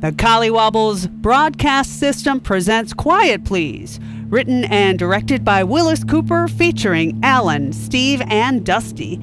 The 0.00 0.12
Collywobbles 0.12 1.08
broadcast 1.08 1.98
system 1.98 2.38
presents 2.38 2.92
Quiet 2.92 3.44
Please, 3.46 3.98
written 4.28 4.64
and 4.64 4.98
directed 4.98 5.42
by 5.42 5.64
Willis 5.64 6.04
Cooper, 6.04 6.48
featuring 6.48 7.18
Allen, 7.22 7.72
Steve, 7.72 8.20
and 8.28 8.64
Dusty. 8.64 9.18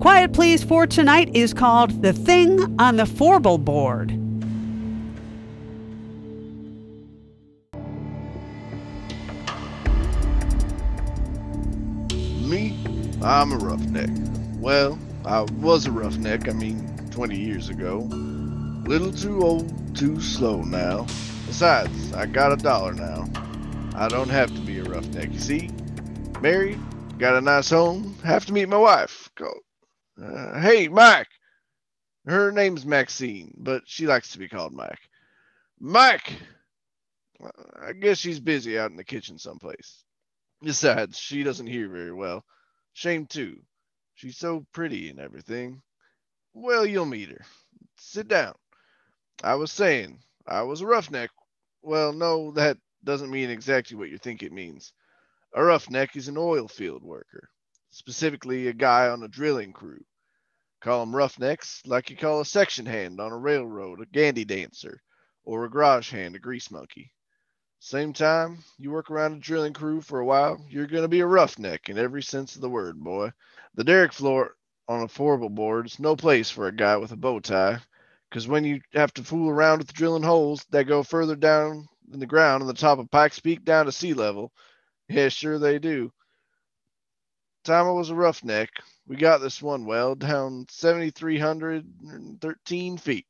Quiet 0.00 0.32
Please 0.32 0.64
for 0.64 0.84
tonight 0.84 1.30
is 1.32 1.54
called 1.54 2.02
The 2.02 2.12
Thing 2.12 2.74
on 2.80 2.96
the 2.96 3.06
Fourble 3.06 3.56
Board. 3.56 4.10
Me, 12.42 12.76
I'm 13.22 13.52
a 13.52 13.56
roughneck. 13.58 14.10
Well, 14.58 14.98
I 15.24 15.42
was 15.42 15.86
a 15.86 15.92
roughneck, 15.92 16.48
I 16.48 16.52
mean, 16.52 17.08
20 17.12 17.38
years 17.38 17.68
ago. 17.68 18.08
Little 18.86 19.10
too 19.12 19.42
old, 19.42 19.96
too 19.96 20.20
slow 20.20 20.62
now. 20.62 21.06
Besides, 21.48 22.12
I 22.12 22.26
got 22.26 22.52
a 22.52 22.56
dollar 22.56 22.94
now. 22.94 23.28
I 23.96 24.06
don't 24.06 24.28
have 24.28 24.54
to 24.54 24.60
be 24.60 24.78
a 24.78 24.84
roughneck, 24.84 25.32
you 25.32 25.40
see? 25.40 25.70
Married, 26.40 26.78
got 27.18 27.34
a 27.34 27.40
nice 27.40 27.68
home, 27.68 28.16
have 28.22 28.46
to 28.46 28.52
meet 28.52 28.68
my 28.68 28.76
wife. 28.76 29.28
Go. 29.34 29.52
Uh, 30.22 30.60
hey, 30.60 30.86
Mike! 30.86 31.26
Her 32.26 32.52
name's 32.52 32.86
Maxine, 32.86 33.54
but 33.56 33.82
she 33.86 34.06
likes 34.06 34.30
to 34.32 34.38
be 34.38 34.48
called 34.48 34.72
Mike. 34.72 35.00
Mike! 35.80 36.34
I 37.82 37.92
guess 37.92 38.18
she's 38.18 38.38
busy 38.38 38.78
out 38.78 38.92
in 38.92 38.96
the 38.96 39.02
kitchen 39.02 39.36
someplace. 39.36 40.04
Besides, 40.62 41.18
she 41.18 41.42
doesn't 41.42 41.66
hear 41.66 41.88
very 41.88 42.12
well. 42.12 42.44
Shame 42.92 43.26
too. 43.26 43.56
She's 44.14 44.38
so 44.38 44.64
pretty 44.72 45.10
and 45.10 45.18
everything. 45.18 45.82
Well, 46.54 46.86
you'll 46.86 47.04
meet 47.04 47.30
her. 47.30 47.44
Sit 47.98 48.28
down. 48.28 48.54
I 49.42 49.54
was 49.56 49.70
saying, 49.70 50.20
I 50.46 50.62
was 50.62 50.80
a 50.80 50.86
roughneck. 50.86 51.30
Well, 51.82 52.12
no, 52.12 52.52
that 52.52 52.78
doesn't 53.04 53.30
mean 53.30 53.50
exactly 53.50 53.96
what 53.96 54.08
you 54.08 54.18
think 54.18 54.42
it 54.42 54.52
means. 54.52 54.92
A 55.54 55.62
roughneck 55.62 56.16
is 56.16 56.28
an 56.28 56.38
oil 56.38 56.68
field 56.68 57.02
worker, 57.02 57.50
specifically 57.90 58.68
a 58.68 58.72
guy 58.72 59.08
on 59.08 59.22
a 59.22 59.28
drilling 59.28 59.72
crew. 59.72 60.04
Call 60.80 61.00
them 61.00 61.14
roughnecks 61.14 61.82
like 61.86 62.10
you 62.10 62.16
call 62.16 62.40
a 62.40 62.44
section 62.44 62.86
hand 62.86 63.20
on 63.20 63.32
a 63.32 63.36
railroad 63.38 64.00
a 64.00 64.06
gandy 64.06 64.44
dancer, 64.44 65.02
or 65.44 65.64
a 65.64 65.70
garage 65.70 66.10
hand 66.10 66.34
a 66.36 66.38
grease 66.38 66.70
monkey. 66.70 67.12
Same 67.78 68.12
time, 68.12 68.64
you 68.78 68.90
work 68.90 69.10
around 69.10 69.34
a 69.34 69.38
drilling 69.38 69.72
crew 69.74 70.00
for 70.00 70.18
a 70.18 70.24
while, 70.24 70.64
you're 70.68 70.86
going 70.86 71.02
to 71.02 71.08
be 71.08 71.20
a 71.20 71.26
roughneck 71.26 71.88
in 71.88 71.98
every 71.98 72.22
sense 72.22 72.54
of 72.54 72.62
the 72.62 72.70
word, 72.70 72.98
boy. 72.98 73.32
The 73.74 73.84
derrick 73.84 74.12
floor 74.12 74.56
on 74.88 75.02
a 75.02 75.08
fourble 75.08 75.50
board 75.50 75.86
is 75.86 75.98
no 75.98 76.16
place 76.16 76.50
for 76.50 76.66
a 76.66 76.74
guy 76.74 76.96
with 76.96 77.12
a 77.12 77.16
bow 77.16 77.40
tie, 77.40 77.80
because 78.30 78.48
when 78.48 78.64
you 78.64 78.80
have 78.94 79.12
to 79.14 79.22
fool 79.22 79.50
around 79.50 79.78
with 79.78 79.92
drilling 79.92 80.22
holes 80.22 80.64
that 80.70 80.84
go 80.84 81.02
further 81.02 81.36
down 81.36 81.86
in 82.12 82.20
the 82.20 82.26
ground 82.26 82.62
on 82.62 82.66
the 82.66 82.74
top 82.74 82.98
of 82.98 83.10
Pikes 83.10 83.40
Peak 83.40 83.64
down 83.64 83.86
to 83.86 83.92
sea 83.92 84.12
level, 84.14 84.52
yeah, 85.08 85.28
sure 85.28 85.58
they 85.58 85.78
do. 85.78 86.12
Time 87.64 87.86
I 87.86 87.92
was 87.92 88.10
a 88.10 88.14
roughneck, 88.14 88.70
we 89.06 89.16
got 89.16 89.38
this 89.38 89.62
one 89.62 89.86
well 89.86 90.14
down 90.14 90.66
7,313 90.68 92.98
feet. 92.98 93.26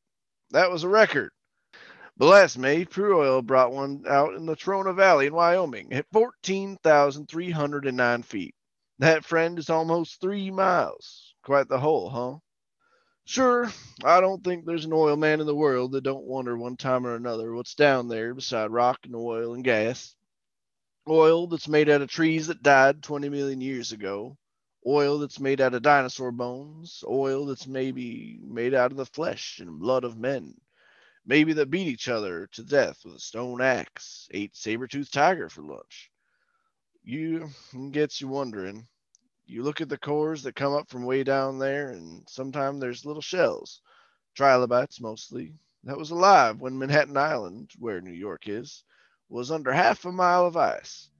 That 0.50 0.70
was 0.70 0.84
a 0.84 0.88
record. 0.88 1.30
But 2.18 2.26
last 2.26 2.56
May, 2.56 2.86
Pure 2.86 3.14
Oil 3.14 3.42
brought 3.42 3.72
one 3.72 4.04
out 4.08 4.34
in 4.34 4.46
the 4.46 4.56
Trona 4.56 4.94
Valley 4.94 5.26
in 5.26 5.34
Wyoming 5.34 5.92
at 5.92 6.06
14,309 6.12 8.22
feet. 8.22 8.54
That 8.98 9.24
friend 9.24 9.58
is 9.58 9.68
almost 9.68 10.20
three 10.20 10.50
miles. 10.50 11.34
Quite 11.42 11.68
the 11.68 11.78
hole, 11.78 12.08
huh? 12.08 12.38
Sure, 13.26 13.70
I 14.04 14.20
don't 14.22 14.42
think 14.42 14.64
there's 14.64 14.86
an 14.86 14.94
oil 14.94 15.16
man 15.16 15.40
in 15.40 15.46
the 15.46 15.54
world 15.54 15.92
that 15.92 16.04
don't 16.04 16.24
wonder 16.24 16.56
one 16.56 16.78
time 16.78 17.06
or 17.06 17.14
another 17.14 17.52
what's 17.52 17.74
down 17.74 18.08
there 18.08 18.32
beside 18.34 18.70
rock 18.70 19.00
and 19.04 19.14
oil 19.14 19.54
and 19.54 19.64
gas. 19.64 20.16
Oil 21.08 21.46
that's 21.48 21.68
made 21.68 21.90
out 21.90 22.02
of 22.02 22.08
trees 22.08 22.46
that 22.46 22.62
died 22.62 23.02
20 23.02 23.28
million 23.28 23.60
years 23.60 23.92
ago. 23.92 24.38
Oil 24.86 25.18
that's 25.18 25.40
made 25.40 25.60
out 25.60 25.74
of 25.74 25.82
dinosaur 25.82 26.32
bones. 26.32 27.04
Oil 27.06 27.46
that's 27.46 27.66
maybe 27.66 28.38
made 28.42 28.74
out 28.74 28.92
of 28.92 28.96
the 28.96 29.06
flesh 29.06 29.58
and 29.60 29.78
blood 29.80 30.04
of 30.04 30.16
men 30.16 30.54
maybe 31.26 31.52
that 31.54 31.70
beat 31.70 31.88
each 31.88 32.08
other 32.08 32.48
to 32.52 32.62
death 32.62 33.00
with 33.04 33.16
a 33.16 33.20
stone 33.20 33.60
axe, 33.60 34.28
ate 34.30 34.56
saber-toothed 34.56 35.12
tiger 35.12 35.48
for 35.48 35.62
lunch. 35.62 36.10
You 37.04 37.50
gets 37.90 38.20
you 38.20 38.28
wondering. 38.28 38.86
You 39.48 39.62
look 39.62 39.80
at 39.80 39.88
the 39.88 39.96
cores 39.96 40.42
that 40.42 40.56
come 40.56 40.74
up 40.74 40.90
from 40.90 41.04
way 41.04 41.22
down 41.22 41.60
there, 41.60 41.90
and 41.90 42.24
sometimes 42.28 42.80
there's 42.80 43.06
little 43.06 43.22
shells, 43.22 43.80
trilobites 44.34 45.00
mostly, 45.00 45.54
that 45.84 45.96
was 45.96 46.10
alive 46.10 46.60
when 46.60 46.76
Manhattan 46.76 47.16
Island, 47.16 47.70
where 47.78 48.00
New 48.00 48.10
York 48.12 48.48
is, 48.48 48.82
was 49.28 49.52
under 49.52 49.70
half 49.70 50.04
a 50.04 50.10
mile 50.10 50.46
of 50.46 50.56
ice. 50.56 51.10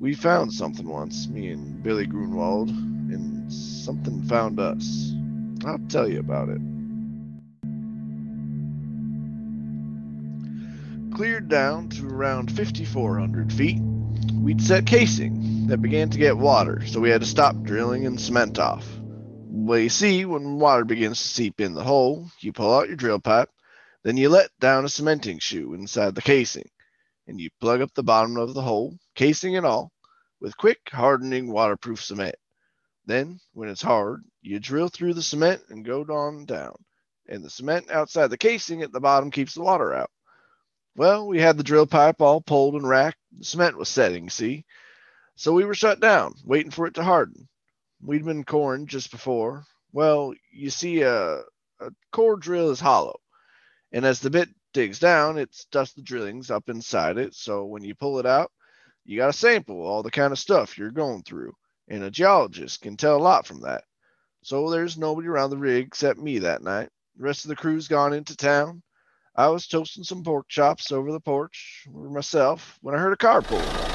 We 0.00 0.14
found 0.14 0.52
something 0.52 0.88
once, 0.88 1.28
me 1.28 1.50
and 1.50 1.80
Billy 1.80 2.06
Grunwald, 2.06 2.70
and 2.70 3.52
something 3.52 4.24
found 4.24 4.58
us. 4.58 5.12
I'll 5.64 5.78
tell 5.88 6.08
you 6.08 6.18
about 6.18 6.48
it. 6.48 6.60
cleared 11.14 11.48
down 11.48 11.88
to 11.88 12.06
around 12.06 12.48
5,400 12.48 13.52
feet, 13.52 13.80
we'd 14.40 14.62
set 14.62 14.86
casing 14.86 15.57
that 15.68 15.82
began 15.82 16.08
to 16.08 16.18
get 16.18 16.38
water, 16.38 16.82
so 16.86 16.98
we 16.98 17.10
had 17.10 17.20
to 17.20 17.26
stop 17.26 17.62
drilling 17.62 18.06
and 18.06 18.18
cement 18.18 18.58
off. 18.58 18.88
Well, 19.02 19.78
you 19.78 19.90
see, 19.90 20.24
when 20.24 20.58
water 20.58 20.86
begins 20.86 21.20
to 21.20 21.28
seep 21.28 21.60
in 21.60 21.74
the 21.74 21.84
hole, 21.84 22.30
you 22.40 22.54
pull 22.54 22.74
out 22.74 22.88
your 22.88 22.96
drill 22.96 23.18
pipe, 23.20 23.50
then 24.02 24.16
you 24.16 24.30
let 24.30 24.48
down 24.60 24.86
a 24.86 24.88
cementing 24.88 25.38
shoe 25.38 25.74
inside 25.74 26.14
the 26.14 26.22
casing, 26.22 26.70
and 27.26 27.38
you 27.38 27.50
plug 27.60 27.82
up 27.82 27.92
the 27.92 28.02
bottom 28.02 28.38
of 28.38 28.54
the 28.54 28.62
hole, 28.62 28.96
casing 29.14 29.56
and 29.58 29.66
all, 29.66 29.92
with 30.40 30.56
quick, 30.56 30.78
hardening, 30.90 31.52
waterproof 31.52 32.02
cement. 32.02 32.36
Then, 33.04 33.38
when 33.52 33.68
it's 33.68 33.82
hard, 33.82 34.24
you 34.40 34.60
drill 34.60 34.88
through 34.88 35.12
the 35.14 35.22
cement 35.22 35.60
and 35.68 35.84
go 35.84 36.00
on 36.00 36.46
down, 36.46 36.76
and 37.28 37.44
the 37.44 37.50
cement 37.50 37.90
outside 37.90 38.28
the 38.28 38.38
casing 38.38 38.80
at 38.82 38.92
the 38.92 39.00
bottom 39.00 39.30
keeps 39.30 39.52
the 39.52 39.62
water 39.62 39.92
out. 39.92 40.10
Well, 40.96 41.26
we 41.26 41.40
had 41.40 41.58
the 41.58 41.62
drill 41.62 41.86
pipe 41.86 42.22
all 42.22 42.40
pulled 42.40 42.74
and 42.74 42.88
racked. 42.88 43.18
The 43.38 43.44
cement 43.44 43.76
was 43.76 43.90
setting, 43.90 44.30
see? 44.30 44.64
So 45.38 45.52
we 45.52 45.64
were 45.64 45.74
shut 45.74 46.00
down, 46.00 46.34
waiting 46.44 46.72
for 46.72 46.88
it 46.88 46.94
to 46.94 47.04
harden. 47.04 47.46
We'd 48.02 48.24
been 48.24 48.42
coring 48.42 48.88
just 48.88 49.12
before. 49.12 49.64
Well, 49.92 50.34
you 50.50 50.68
see, 50.68 51.02
a, 51.02 51.42
a 51.78 51.92
core 52.10 52.36
drill 52.36 52.70
is 52.70 52.80
hollow, 52.80 53.20
and 53.92 54.04
as 54.04 54.18
the 54.18 54.30
bit 54.30 54.48
digs 54.72 54.98
down, 54.98 55.38
it 55.38 55.54
stuffs 55.54 55.92
the 55.92 56.02
drillings 56.02 56.50
up 56.50 56.68
inside 56.68 57.18
it. 57.18 57.36
So 57.36 57.66
when 57.66 57.84
you 57.84 57.94
pull 57.94 58.18
it 58.18 58.26
out, 58.26 58.50
you 59.04 59.16
got 59.16 59.30
a 59.30 59.32
sample 59.32 59.80
all 59.80 60.02
the 60.02 60.10
kind 60.10 60.32
of 60.32 60.40
stuff 60.40 60.76
you're 60.76 60.90
going 60.90 61.22
through, 61.22 61.52
and 61.86 62.02
a 62.02 62.10
geologist 62.10 62.80
can 62.80 62.96
tell 62.96 63.16
a 63.16 63.22
lot 63.22 63.46
from 63.46 63.60
that. 63.60 63.84
So 64.42 64.68
there's 64.70 64.98
nobody 64.98 65.28
around 65.28 65.50
the 65.50 65.56
rig 65.56 65.86
except 65.86 66.18
me 66.18 66.40
that 66.40 66.64
night. 66.64 66.88
The 67.16 67.22
rest 67.22 67.44
of 67.44 67.50
the 67.50 67.56
crew's 67.56 67.86
gone 67.86 68.12
into 68.12 68.36
town. 68.36 68.82
I 69.36 69.46
was 69.46 69.68
toasting 69.68 70.02
some 70.02 70.24
pork 70.24 70.48
chops 70.48 70.90
over 70.90 71.12
the 71.12 71.20
porch 71.20 71.86
myself 71.88 72.76
when 72.82 72.96
I 72.96 72.98
heard 72.98 73.12
a 73.12 73.16
car 73.16 73.40
pull. 73.40 73.87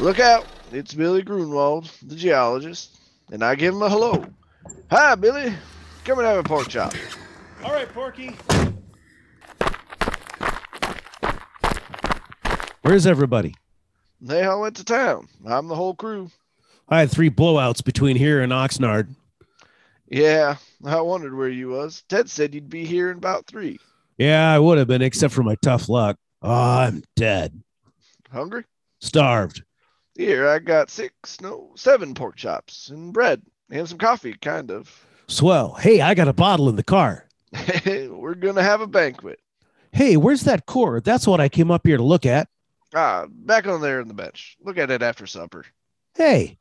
Look 0.00 0.20
out, 0.20 0.46
it's 0.72 0.92
Billy 0.92 1.22
Grunwald, 1.22 1.90
the 2.02 2.16
geologist, 2.16 2.98
and 3.32 3.42
I 3.42 3.54
give 3.54 3.74
him 3.74 3.82
a 3.82 3.88
hello. 3.88 4.26
Hi, 4.90 5.14
Billy. 5.14 5.54
Come 6.04 6.18
and 6.18 6.26
have 6.26 6.36
a 6.36 6.42
pork 6.42 6.68
chop. 6.68 6.92
All 7.62 7.72
right, 7.72 7.88
Porky. 7.88 8.36
Where's 12.82 13.06
everybody? 13.06 13.54
They 14.20 14.44
all 14.44 14.60
went 14.60 14.76
to 14.76 14.84
town. 14.84 15.28
I'm 15.46 15.68
the 15.68 15.74
whole 15.74 15.94
crew. 15.94 16.30
I 16.88 17.00
had 17.00 17.10
three 17.10 17.30
blowouts 17.30 17.82
between 17.82 18.16
here 18.16 18.42
and 18.42 18.52
Oxnard. 18.52 19.14
Yeah, 20.06 20.56
I 20.84 21.00
wondered 21.00 21.34
where 21.34 21.48
you 21.48 21.68
was. 21.68 22.02
Ted 22.08 22.28
said 22.28 22.54
you'd 22.54 22.68
be 22.68 22.84
here 22.84 23.10
in 23.10 23.16
about 23.16 23.46
three. 23.46 23.78
Yeah, 24.18 24.52
I 24.52 24.58
would 24.58 24.76
have 24.76 24.86
been, 24.86 25.02
except 25.02 25.32
for 25.32 25.42
my 25.42 25.54
tough 25.62 25.88
luck. 25.88 26.18
Oh, 26.42 26.50
I'm 26.50 27.02
dead. 27.16 27.62
Hungry? 28.30 28.64
Starved. 29.00 29.62
Here, 30.16 30.48
I 30.48 30.58
got 30.60 30.90
six, 30.90 31.40
no, 31.40 31.72
seven 31.76 32.14
pork 32.14 32.36
chops 32.36 32.88
and 32.90 33.12
bread 33.12 33.42
and 33.70 33.88
some 33.88 33.98
coffee, 33.98 34.34
kind 34.34 34.70
of. 34.70 35.04
Swell. 35.26 35.72
Hey, 35.74 36.00
I 36.00 36.14
got 36.14 36.28
a 36.28 36.32
bottle 36.32 36.68
in 36.68 36.76
the 36.76 36.82
car. 36.84 37.26
We're 37.86 38.34
gonna 38.34 38.62
have 38.62 38.80
a 38.80 38.86
banquet. 38.86 39.40
Hey, 39.92 40.16
where's 40.16 40.42
that 40.42 40.66
cord? 40.66 41.04
That's 41.04 41.26
what 41.26 41.40
I 41.40 41.48
came 41.48 41.70
up 41.70 41.86
here 41.86 41.96
to 41.96 42.02
look 42.02 42.26
at. 42.26 42.48
Ah, 42.94 43.26
back 43.28 43.66
on 43.66 43.80
there 43.80 44.00
in 44.00 44.08
the 44.08 44.14
bench. 44.14 44.56
Look 44.62 44.78
at 44.78 44.90
it 44.90 45.02
after 45.02 45.26
supper. 45.26 45.64
Hey, 46.16 46.58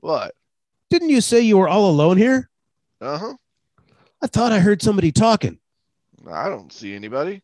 What? 0.00 0.34
didn't 0.90 1.08
you 1.08 1.20
say 1.20 1.40
you 1.40 1.56
were 1.58 1.68
all 1.68 1.88
alone 1.90 2.18
here? 2.18 2.50
Uh 3.00 3.18
huh. 3.18 3.34
I 4.20 4.26
thought 4.28 4.52
I 4.52 4.60
heard 4.60 4.82
somebody 4.82 5.10
talking. 5.10 5.58
I 6.30 6.48
don't 6.48 6.72
see 6.72 6.94
anybody. 6.94 7.42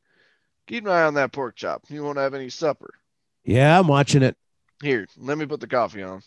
Keep 0.68 0.84
an 0.84 0.90
eye 0.92 1.02
on 1.02 1.14
that 1.14 1.32
pork 1.32 1.56
chop. 1.56 1.82
You 1.88 2.04
won't 2.04 2.18
have 2.18 2.34
any 2.34 2.48
supper. 2.50 2.94
Yeah, 3.44 3.78
I'm 3.78 3.88
watching 3.88 4.22
it. 4.22 4.36
Here, 4.82 5.06
let 5.16 5.38
me 5.38 5.46
put 5.46 5.60
the 5.60 5.66
coffee 5.66 6.02
on. 6.02 6.22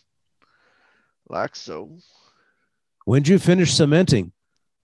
Like 1.28 1.56
so. 1.56 1.90
When'd 3.04 3.28
you 3.28 3.38
finish 3.38 3.72
cementing? 3.74 4.32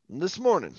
This 0.08 0.38
morning. 0.38 0.74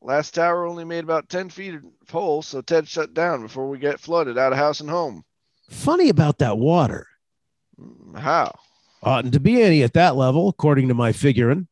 Last 0.00 0.34
tower 0.34 0.64
only 0.66 0.84
made 0.84 1.02
about 1.02 1.28
10 1.28 1.50
feet 1.50 1.74
of 1.74 1.82
hole, 2.08 2.40
so 2.42 2.60
Ted 2.60 2.86
shut 2.86 3.14
down 3.14 3.42
before 3.42 3.68
we 3.68 3.78
get 3.78 3.98
flooded 3.98 4.38
out 4.38 4.52
of 4.52 4.58
house 4.58 4.80
and 4.80 4.88
home. 4.88 5.24
Funny 5.68 6.08
about 6.08 6.38
that 6.38 6.56
water. 6.58 7.06
Mm, 7.80 8.16
How? 8.18 8.56
Oughtn't 9.02 9.34
to 9.34 9.40
be 9.40 9.60
any 9.62 9.82
at 9.82 9.94
that 9.94 10.14
level, 10.16 10.48
according 10.48 10.88
to 10.88 10.94
my 10.94 11.12
figuring. 11.12 11.66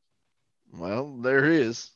Well, 0.72 1.16
there 1.18 1.44
is. 1.44 1.90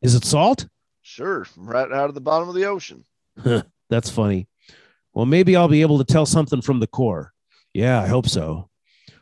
Is 0.00 0.14
it 0.14 0.24
salt? 0.24 0.66
Sure, 1.02 1.46
right 1.56 1.90
out 1.90 2.08
of 2.08 2.14
the 2.14 2.20
bottom 2.20 2.48
of 2.48 2.54
the 2.54 2.64
ocean. 2.64 3.04
That's 3.90 4.10
funny. 4.10 4.48
Well, 5.14 5.26
maybe 5.26 5.56
I'll 5.56 5.68
be 5.68 5.82
able 5.82 5.98
to 5.98 6.04
tell 6.04 6.26
something 6.26 6.62
from 6.62 6.80
the 6.80 6.86
core. 6.86 7.31
Yeah, 7.74 8.00
I 8.00 8.06
hope 8.06 8.28
so. 8.28 8.68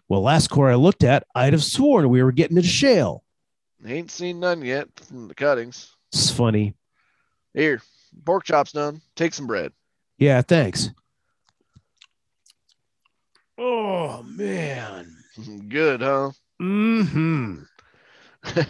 Well, 0.09 0.23
last 0.23 0.49
core 0.49 0.71
I 0.71 0.75
looked 0.75 1.05
at, 1.05 1.25
I'd 1.35 1.53
have 1.53 1.63
sworn 1.63 2.09
we 2.09 2.23
were 2.23 2.33
getting 2.33 2.57
into 2.57 2.69
shale. 2.69 3.25
Ain't 3.87 4.11
seen 4.11 4.41
none 4.41 4.63
yet 4.63 4.89
from 5.07 5.29
the 5.29 5.35
cuttings. 5.35 5.95
It's 6.13 6.31
funny. 6.31 6.75
Here, 7.55 7.81
pork 8.25 8.45
chop's 8.45 8.73
done. 8.73 9.01
Take 9.17 9.35
some 9.35 9.47
bread. 9.47 9.73
Yeah, 10.19 10.43
thanks. 10.43 10.91
Oh 13.57 14.23
man. 14.23 15.17
Good, 15.69 16.01
huh? 16.01 16.31
Mm 16.61 17.09
hmm. 17.09 18.65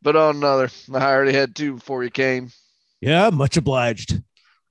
but 0.00 0.14
on 0.14 0.36
another. 0.36 0.70
I 0.94 1.12
already 1.12 1.32
had 1.32 1.56
two 1.56 1.74
before 1.74 2.04
you 2.04 2.10
came. 2.10 2.52
Yeah, 3.00 3.30
much 3.30 3.56
obliged. 3.56 4.22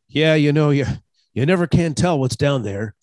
Yeah, 0.07 0.35
you 0.35 0.53
know 0.53 0.69
you 0.69 0.85
you 1.33 1.45
never 1.45 1.67
can 1.67 1.95
tell 1.95 2.17
what's 2.17 2.37
down 2.37 2.63
there. 2.63 2.95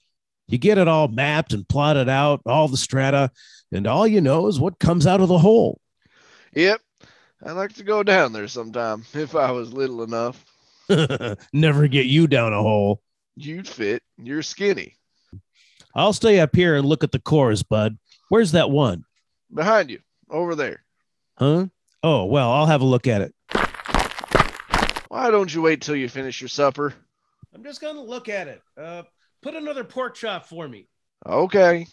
You 0.53 0.59
get 0.59 0.77
it 0.77 0.87
all 0.87 1.09
mapped 1.09 1.55
and 1.55 1.67
plotted 1.67 2.11
out, 2.11 2.43
all 2.45 2.69
the 2.69 2.77
strata, 2.77 3.31
and 3.73 3.87
all 3.87 4.07
you 4.07 4.21
know 4.21 4.49
is 4.49 4.61
what 4.61 4.79
comes 4.79 5.07
out 5.07 5.23
of 5.23 5.29
the 5.29 5.39
hole. 5.39 5.81
Yep. 6.53 6.79
I'd 7.43 7.53
like 7.53 7.73
to 7.77 7.85
go 7.85 8.03
down 8.03 8.35
there 8.35 8.49
sometime 8.49 9.03
if 9.15 9.35
I 9.35 9.51
was 9.51 9.73
little 9.73 10.03
enough. 10.03 10.45
never 11.55 11.89
get 11.89 12.05
you 12.05 12.27
down 12.27 12.53
a 12.53 12.61
hole. 12.61 13.01
You'd 13.35 13.67
fit. 13.67 14.03
You're 14.19 14.43
skinny. 14.43 14.95
I'll 15.95 16.13
stay 16.13 16.39
up 16.39 16.55
here 16.55 16.77
and 16.77 16.87
look 16.87 17.03
at 17.03 17.13
the 17.13 17.19
cores, 17.19 17.63
bud. 17.63 17.97
Where's 18.29 18.53
that 18.53 18.71
one? 18.71 19.05
Behind 19.55 19.89
you. 19.89 20.01
Over 20.29 20.55
there. 20.55 20.85
Huh? 21.39 21.69
Oh, 22.03 22.27
well, 22.27 22.53
I'll 22.53 22.67
have 22.67 22.83
a 22.83 22.85
look 22.85 23.07
at 23.07 23.23
it. 23.23 23.35
Why 25.09 25.31
don't 25.31 25.55
you 25.55 25.63
wait 25.63 25.81
till 25.81 25.97
you 25.97 26.11
finish 26.11 26.43
your 26.43 26.49
supper? 26.49 26.93
I'm 27.55 27.65
just 27.65 27.81
going 27.81 27.97
to 27.97 28.03
look 28.03 28.29
at 28.29 28.49
it. 28.49 28.61
Uh, 28.77 29.05
put 29.43 29.55
another 29.55 29.85
pork 29.85 30.15
chop 30.15 30.47
for 30.47 30.67
me. 30.69 30.89
Okay. 31.27 31.87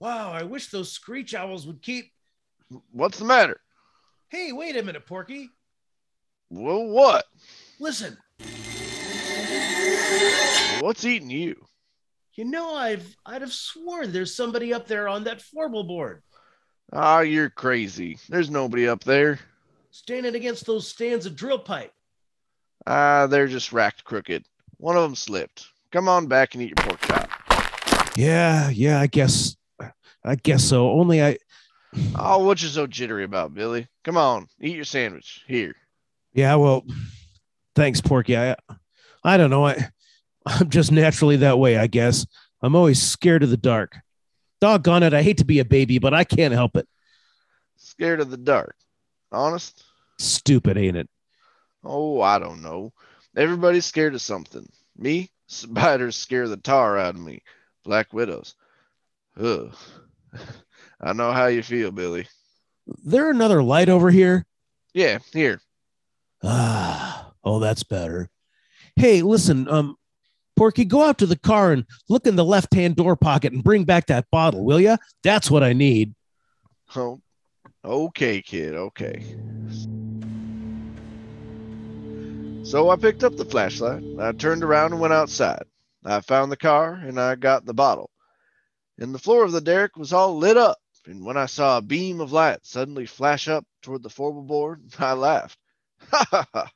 Wow, 0.00 0.32
I 0.32 0.42
wish 0.42 0.68
those 0.68 0.90
screech 0.90 1.34
owls 1.34 1.66
would 1.66 1.80
keep. 1.82 2.10
What's 2.90 3.18
the 3.18 3.24
matter? 3.24 3.60
Hey, 4.28 4.50
wait 4.52 4.76
a 4.76 4.82
minute, 4.82 5.06
Porky. 5.06 5.50
Well, 6.50 6.86
what? 6.86 7.24
Listen, 7.78 8.16
What's 10.80 11.04
eating 11.04 11.30
you? 11.30 11.54
you 12.34 12.44
know 12.46 12.74
I've 12.74 13.14
I'd 13.26 13.42
have 13.42 13.52
sworn 13.52 14.10
there's 14.10 14.34
somebody 14.34 14.72
up 14.72 14.86
there 14.86 15.06
on 15.06 15.24
that 15.24 15.40
fourble 15.42 15.84
board, 15.84 16.22
Ah, 16.92 17.20
you're 17.20 17.50
crazy. 17.50 18.18
There's 18.28 18.50
nobody 18.50 18.88
up 18.88 19.04
there. 19.04 19.38
standing 19.90 20.34
against 20.34 20.66
those 20.66 20.88
stands 20.88 21.24
of 21.26 21.36
drill 21.36 21.58
pipe. 21.58 21.92
Ah, 22.86 23.26
they're 23.28 23.46
just 23.48 23.72
racked 23.72 24.04
crooked. 24.04 24.44
One 24.82 24.96
of 24.96 25.04
them 25.04 25.14
slipped. 25.14 25.68
Come 25.92 26.08
on 26.08 26.26
back 26.26 26.54
and 26.54 26.62
eat 26.64 26.72
your 26.76 26.88
pork 26.88 27.00
chop. 27.02 27.30
Yeah, 28.16 28.68
yeah, 28.68 28.98
I 29.00 29.06
guess 29.06 29.56
I 30.24 30.34
guess 30.34 30.64
so. 30.64 30.90
Only 30.90 31.22
I 31.22 31.38
Oh, 32.16 32.44
what 32.44 32.60
you 32.60 32.68
so 32.68 32.88
jittery 32.88 33.22
about, 33.22 33.54
Billy? 33.54 33.86
Come 34.02 34.16
on, 34.16 34.48
eat 34.60 34.74
your 34.74 34.84
sandwich. 34.84 35.44
Here. 35.46 35.76
Yeah, 36.34 36.56
well, 36.56 36.84
thanks, 37.76 38.00
Porky. 38.00 38.36
I 38.36 38.56
I 39.22 39.36
don't 39.36 39.50
know. 39.50 39.64
I 39.64 39.88
I'm 40.46 40.68
just 40.68 40.90
naturally 40.90 41.36
that 41.36 41.60
way, 41.60 41.76
I 41.76 41.86
guess. 41.86 42.26
I'm 42.60 42.74
always 42.74 43.00
scared 43.00 43.44
of 43.44 43.50
the 43.50 43.56
dark. 43.56 43.96
Doggone 44.60 45.04
it, 45.04 45.14
I 45.14 45.22
hate 45.22 45.38
to 45.38 45.44
be 45.44 45.60
a 45.60 45.64
baby, 45.64 46.00
but 46.00 46.12
I 46.12 46.24
can't 46.24 46.54
help 46.54 46.76
it. 46.76 46.88
Scared 47.76 48.18
of 48.18 48.30
the 48.30 48.36
dark. 48.36 48.74
Honest? 49.30 49.84
Stupid, 50.18 50.76
ain't 50.76 50.96
it? 50.96 51.08
Oh, 51.84 52.20
I 52.20 52.40
don't 52.40 52.62
know. 52.62 52.92
Everybody's 53.36 53.86
scared 53.86 54.14
of 54.14 54.22
something. 54.22 54.68
Me? 54.96 55.30
Spiders 55.46 56.16
scare 56.16 56.48
the 56.48 56.56
tar 56.56 56.98
out 56.98 57.14
of 57.14 57.20
me. 57.20 57.42
Black 57.84 58.12
widows. 58.12 58.54
Ugh. 59.38 59.74
I 61.00 61.12
know 61.12 61.32
how 61.32 61.46
you 61.46 61.62
feel, 61.62 61.90
Billy. 61.90 62.26
There 63.04 63.30
another 63.30 63.62
light 63.62 63.88
over 63.88 64.10
here? 64.10 64.46
Yeah, 64.94 65.18
here. 65.32 65.60
Ah, 66.42 67.32
oh, 67.44 67.58
that's 67.58 67.82
better. 67.82 68.30
Hey, 68.96 69.22
listen, 69.22 69.68
um, 69.68 69.96
Porky, 70.56 70.84
go 70.84 71.02
out 71.02 71.18
to 71.18 71.26
the 71.26 71.38
car 71.38 71.72
and 71.72 71.84
look 72.08 72.26
in 72.26 72.36
the 72.36 72.44
left-hand 72.44 72.96
door 72.96 73.16
pocket 73.16 73.52
and 73.52 73.64
bring 73.64 73.84
back 73.84 74.06
that 74.06 74.30
bottle, 74.30 74.64
will 74.64 74.80
ya? 74.80 74.96
That's 75.22 75.50
what 75.50 75.62
I 75.62 75.72
need. 75.72 76.14
Oh, 76.94 77.20
okay, 77.84 78.42
kid. 78.42 78.74
Okay. 78.74 79.24
So 82.64 82.90
I 82.90 82.96
picked 82.96 83.24
up 83.24 83.36
the 83.36 83.44
flashlight. 83.44 84.02
I 84.18 84.32
turned 84.32 84.62
around 84.62 84.92
and 84.92 85.00
went 85.00 85.12
outside. 85.12 85.64
I 86.04 86.20
found 86.20 86.50
the 86.50 86.56
car 86.56 86.94
and 86.94 87.20
I 87.20 87.34
got 87.34 87.64
the 87.64 87.74
bottle. 87.74 88.10
And 88.98 89.14
the 89.14 89.18
floor 89.18 89.44
of 89.44 89.52
the 89.52 89.60
derrick 89.60 89.96
was 89.96 90.12
all 90.12 90.38
lit 90.38 90.56
up. 90.56 90.78
And 91.06 91.24
when 91.24 91.36
I 91.36 91.46
saw 91.46 91.78
a 91.78 91.82
beam 91.82 92.20
of 92.20 92.32
light 92.32 92.64
suddenly 92.64 93.06
flash 93.06 93.48
up 93.48 93.66
toward 93.82 94.02
the 94.02 94.10
fourble 94.10 94.42
board, 94.42 94.82
I 94.98 95.12
laughed. 95.12 95.58
Ha 96.10 96.24
ha 96.30 96.46
ha! 96.52 96.70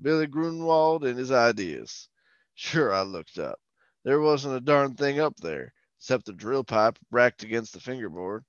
Billy 0.00 0.26
Grunwald 0.26 1.04
and 1.04 1.18
his 1.18 1.30
ideas. 1.30 2.08
Sure, 2.54 2.92
I 2.92 3.02
looked 3.02 3.38
up. 3.38 3.60
There 4.04 4.20
wasn't 4.20 4.56
a 4.56 4.60
darn 4.60 4.94
thing 4.94 5.20
up 5.20 5.36
there 5.36 5.74
except 6.00 6.24
the 6.24 6.32
drill 6.32 6.64
pipe 6.64 6.98
racked 7.10 7.42
against 7.42 7.74
the 7.74 7.80
fingerboard. 7.80 8.42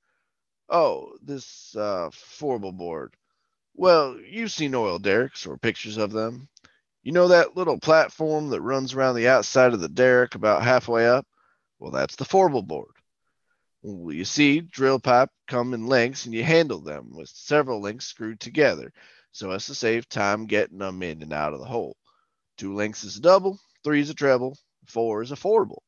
Oh, 0.70 1.18
this 1.22 1.76
uh, 1.76 2.10
board. 2.40 3.18
Well, 3.74 4.18
you've 4.22 4.54
seen 4.54 4.74
oil 4.74 5.00
derricks 5.00 5.46
or 5.46 5.58
pictures 5.58 5.98
of 5.98 6.12
them. 6.12 6.48
You 7.03 7.12
know 7.13 7.30
that 7.30 7.57
little 7.57 7.80
platform 7.80 8.50
that 8.50 8.62
runs 8.62 8.94
around 8.94 9.15
the 9.15 9.27
outside 9.27 9.74
of 9.74 9.80
the 9.80 9.89
derrick 9.89 10.36
about 10.36 10.62
halfway 10.62 11.07
up? 11.07 11.25
Well, 11.80 11.92
that's 11.92 12.15
the 12.15 12.25
fourble 12.25 12.62
board. 12.62 12.94
Well, 13.81 14.13
you 14.13 14.24
see, 14.24 14.62
drill 14.62 15.00
pipe 15.00 15.31
come 15.48 15.74
in 15.74 15.88
lengths 15.88 16.25
and 16.25 16.36
you 16.36 16.43
handle 16.43 16.79
them 16.79 17.10
with 17.15 17.29
several 17.29 17.81
links 17.81 18.05
screwed 18.05 18.39
together 18.39 18.93
so 19.31 19.50
as 19.50 19.65
to 19.65 19.74
save 19.74 20.08
time 20.08 20.46
getting 20.46 20.77
them 20.77 21.01
in 21.01 21.24
and 21.24 21.34
out 21.34 21.53
of 21.53 21.60
the 21.60 21.65
hole. 21.65 21.98
Two 22.58 22.75
lengths 22.75 23.03
is 23.03 23.17
a 23.17 23.22
double, 23.22 23.60
three 23.84 24.01
is 24.01 24.12
a 24.12 24.13
treble, 24.13 24.55
four 24.86 25.24
is 25.24 25.31
a 25.31 25.36
fourble. 25.36 25.81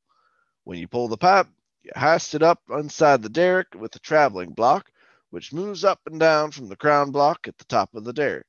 When 0.63 0.79
you 0.79 0.87
pull 0.87 1.09
the 1.09 1.17
pipe, 1.17 1.47
you 1.83 1.91
hoist 1.95 2.33
it 2.33 2.41
up 2.41 2.59
inside 2.71 3.21
the 3.21 3.29
derrick 3.29 3.67
with 3.75 3.95
a 3.95 3.99
traveling 3.99 4.53
block, 4.53 4.89
which 5.29 5.53
moves 5.53 5.83
up 5.83 5.99
and 6.07 6.19
down 6.19 6.49
from 6.49 6.69
the 6.69 6.75
crown 6.75 7.11
block 7.11 7.47
at 7.47 7.57
the 7.59 7.65
top 7.65 7.93
of 7.93 8.03
the 8.03 8.13
derrick. 8.13 8.47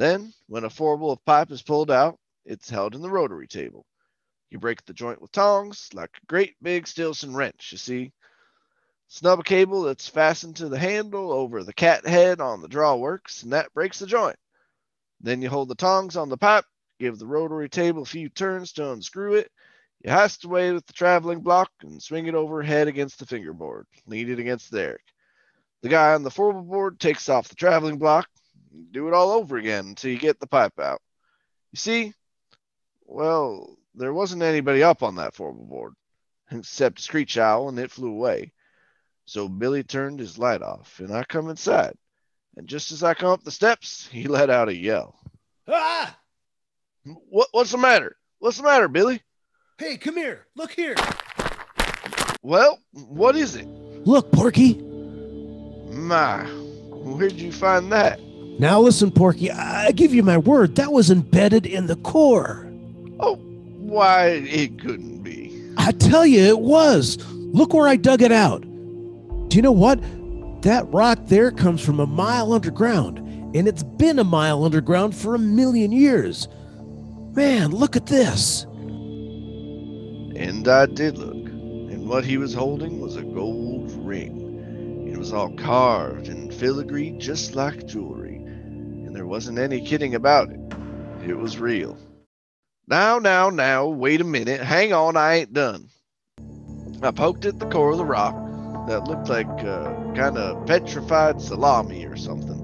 Then, 0.00 0.32
when 0.46 0.64
a 0.64 0.70
fourble 0.70 1.10
of 1.10 1.22
pipe 1.26 1.50
is 1.50 1.60
pulled 1.60 1.90
out, 1.90 2.18
it's 2.46 2.70
held 2.70 2.94
in 2.94 3.02
the 3.02 3.10
rotary 3.10 3.46
table. 3.46 3.84
You 4.48 4.58
break 4.58 4.82
the 4.86 4.94
joint 4.94 5.20
with 5.20 5.30
tongs, 5.30 5.90
like 5.92 6.08
a 6.16 6.26
great 6.26 6.56
big 6.62 6.86
Stilson 6.86 7.36
wrench, 7.36 7.70
you 7.70 7.76
see. 7.76 8.10
Snub 9.08 9.40
a 9.40 9.42
cable 9.42 9.82
that's 9.82 10.08
fastened 10.08 10.56
to 10.56 10.70
the 10.70 10.78
handle 10.78 11.30
over 11.30 11.62
the 11.62 11.74
cat 11.74 12.06
head 12.06 12.40
on 12.40 12.62
the 12.62 12.68
drawworks, 12.68 13.42
and 13.42 13.52
that 13.52 13.74
breaks 13.74 13.98
the 13.98 14.06
joint. 14.06 14.38
Then 15.20 15.42
you 15.42 15.50
hold 15.50 15.68
the 15.68 15.74
tongs 15.74 16.16
on 16.16 16.30
the 16.30 16.38
pipe, 16.38 16.64
give 16.98 17.18
the 17.18 17.26
rotary 17.26 17.68
table 17.68 18.00
a 18.00 18.06
few 18.06 18.30
turns 18.30 18.72
to 18.72 18.92
unscrew 18.92 19.34
it. 19.34 19.52
You 20.02 20.12
hoist 20.12 20.46
away 20.46 20.72
with 20.72 20.86
the 20.86 20.94
traveling 20.94 21.42
block 21.42 21.72
and 21.82 22.02
swing 22.02 22.26
it 22.26 22.34
overhead 22.34 22.88
against 22.88 23.18
the 23.18 23.26
fingerboard, 23.26 23.86
lean 24.06 24.30
it 24.30 24.38
against 24.38 24.70
the. 24.70 24.96
The 25.82 25.90
guy 25.90 26.14
on 26.14 26.22
the 26.22 26.30
fourble 26.30 26.62
board 26.62 26.98
takes 26.98 27.28
off 27.28 27.48
the 27.48 27.54
traveling 27.54 27.98
block, 27.98 28.30
do 28.90 29.08
it 29.08 29.14
all 29.14 29.32
over 29.32 29.56
again 29.56 29.86
until 29.88 30.10
you 30.10 30.18
get 30.18 30.40
the 30.40 30.46
pipe 30.46 30.78
out. 30.78 31.00
You 31.72 31.76
see, 31.76 32.12
well, 33.04 33.76
there 33.94 34.12
wasn't 34.12 34.42
anybody 34.42 34.82
up 34.82 35.02
on 35.02 35.16
that 35.16 35.34
fourble 35.34 35.64
board 35.64 35.94
except 36.50 36.98
a 36.98 37.02
screech 37.02 37.38
owl, 37.38 37.68
and 37.68 37.78
it 37.78 37.90
flew 37.90 38.10
away. 38.10 38.52
So 39.26 39.48
Billy 39.48 39.84
turned 39.84 40.18
his 40.18 40.38
light 40.38 40.62
off, 40.62 40.98
and 40.98 41.12
I 41.12 41.24
come 41.24 41.48
inside. 41.48 41.94
And 42.56 42.66
just 42.66 42.90
as 42.90 43.02
I 43.02 43.14
come 43.14 43.30
up 43.30 43.44
the 43.44 43.50
steps, 43.50 44.08
he 44.10 44.24
let 44.28 44.50
out 44.50 44.68
a 44.68 44.74
yell. 44.74 45.18
Ah! 45.68 46.16
What, 47.04 47.48
what's 47.52 47.70
the 47.70 47.78
matter? 47.78 48.16
What's 48.38 48.56
the 48.56 48.64
matter, 48.64 48.88
Billy? 48.88 49.22
Hey, 49.78 49.96
come 49.96 50.16
here. 50.16 50.46
Look 50.56 50.72
here. 50.72 50.96
Well, 52.42 52.78
what 52.92 53.36
is 53.36 53.54
it? 53.54 53.66
Look, 54.04 54.32
Porky. 54.32 54.74
My, 55.90 56.44
where'd 56.44 57.32
you 57.32 57.52
find 57.52 57.92
that? 57.92 58.20
Now 58.60 58.78
listen, 58.78 59.10
Porky. 59.10 59.50
I 59.50 59.90
give 59.92 60.12
you 60.12 60.22
my 60.22 60.36
word. 60.36 60.76
That 60.76 60.92
was 60.92 61.10
embedded 61.10 61.64
in 61.64 61.86
the 61.86 61.96
core. 61.96 62.70
Oh, 63.18 63.36
why, 63.36 64.26
it 64.26 64.78
couldn't 64.78 65.22
be. 65.22 65.72
I 65.78 65.92
tell 65.92 66.26
you, 66.26 66.42
it 66.42 66.60
was. 66.60 67.16
Look 67.30 67.72
where 67.72 67.88
I 67.88 67.96
dug 67.96 68.20
it 68.20 68.32
out. 68.32 68.60
Do 69.48 69.56
you 69.56 69.62
know 69.62 69.72
what? 69.72 69.98
That 70.60 70.86
rock 70.92 71.20
there 71.24 71.50
comes 71.50 71.82
from 71.82 72.00
a 72.00 72.06
mile 72.06 72.52
underground, 72.52 73.18
and 73.56 73.66
it's 73.66 73.82
been 73.82 74.18
a 74.18 74.24
mile 74.24 74.62
underground 74.62 75.16
for 75.16 75.34
a 75.34 75.38
million 75.38 75.90
years. 75.90 76.46
Man, 77.34 77.70
look 77.70 77.96
at 77.96 78.08
this. 78.08 78.64
And 80.36 80.68
I 80.68 80.84
did 80.84 81.16
look, 81.16 81.32
and 81.32 82.06
what 82.06 82.26
he 82.26 82.36
was 82.36 82.52
holding 82.52 83.00
was 83.00 83.16
a 83.16 83.22
gold 83.22 83.90
ring. 84.06 85.08
It 85.10 85.16
was 85.16 85.32
all 85.32 85.56
carved 85.56 86.28
and 86.28 86.52
filigree, 86.52 87.12
just 87.12 87.54
like 87.54 87.86
jewelry, 87.86 88.19
there 89.20 89.26
wasn't 89.26 89.58
any 89.58 89.82
kidding 89.82 90.14
about 90.14 90.48
it. 90.48 90.58
It 91.26 91.36
was 91.36 91.58
real. 91.58 91.98
Now, 92.88 93.18
now, 93.18 93.50
now, 93.50 93.86
wait 93.86 94.22
a 94.22 94.24
minute. 94.24 94.62
Hang 94.62 94.94
on, 94.94 95.14
I 95.14 95.40
ain't 95.40 95.52
done. 95.52 95.90
I 97.02 97.10
poked 97.10 97.44
at 97.44 97.58
the 97.58 97.66
core 97.66 97.90
of 97.90 97.98
the 97.98 98.04
rock 98.06 98.34
that 98.86 99.04
looked 99.04 99.28
like 99.28 99.46
uh, 99.46 99.92
kind 100.14 100.38
of 100.38 100.66
petrified 100.66 101.38
salami 101.38 102.06
or 102.06 102.16
something. 102.16 102.60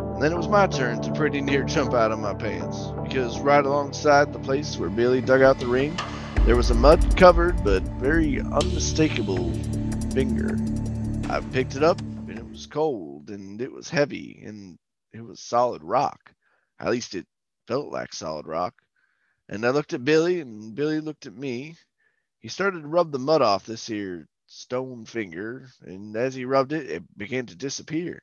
And 0.00 0.20
then 0.20 0.32
it 0.32 0.36
was 0.36 0.48
my 0.48 0.66
turn 0.66 1.00
to 1.02 1.12
pretty 1.12 1.40
near 1.40 1.62
jump 1.62 1.94
out 1.94 2.10
of 2.10 2.18
my 2.18 2.34
pants 2.34 2.88
because 3.04 3.38
right 3.38 3.64
alongside 3.64 4.32
the 4.32 4.40
place 4.40 4.76
where 4.76 4.90
Billy 4.90 5.20
dug 5.20 5.42
out 5.42 5.60
the 5.60 5.68
ring, 5.68 5.96
there 6.40 6.56
was 6.56 6.70
a 6.70 6.74
mud 6.74 7.16
covered 7.16 7.62
but 7.62 7.84
very 8.00 8.40
unmistakable 8.40 9.52
finger. 10.12 10.58
I 11.30 11.38
picked 11.52 11.76
it 11.76 11.84
up 11.84 12.00
and 12.00 12.36
it 12.36 12.50
was 12.50 12.66
cold 12.66 13.30
and 13.30 13.60
it 13.60 13.70
was 13.70 13.88
heavy 13.88 14.42
and 14.44 14.76
it 15.14 15.24
was 15.24 15.40
solid 15.40 15.82
rock. 15.82 16.34
At 16.78 16.90
least 16.90 17.14
it 17.14 17.26
felt 17.68 17.92
like 17.92 18.12
solid 18.12 18.46
rock. 18.46 18.74
And 19.48 19.64
I 19.64 19.70
looked 19.70 19.92
at 19.92 20.04
Billy 20.04 20.40
and 20.40 20.74
Billy 20.74 21.00
looked 21.00 21.26
at 21.26 21.36
me. 21.36 21.76
He 22.40 22.48
started 22.48 22.82
to 22.82 22.88
rub 22.88 23.12
the 23.12 23.18
mud 23.18 23.40
off 23.40 23.64
this 23.64 23.86
here 23.86 24.28
stone 24.46 25.04
finger, 25.04 25.68
and 25.82 26.16
as 26.16 26.34
he 26.34 26.44
rubbed 26.44 26.72
it, 26.72 26.90
it 26.90 27.18
began 27.18 27.46
to 27.46 27.56
disappear. 27.56 28.22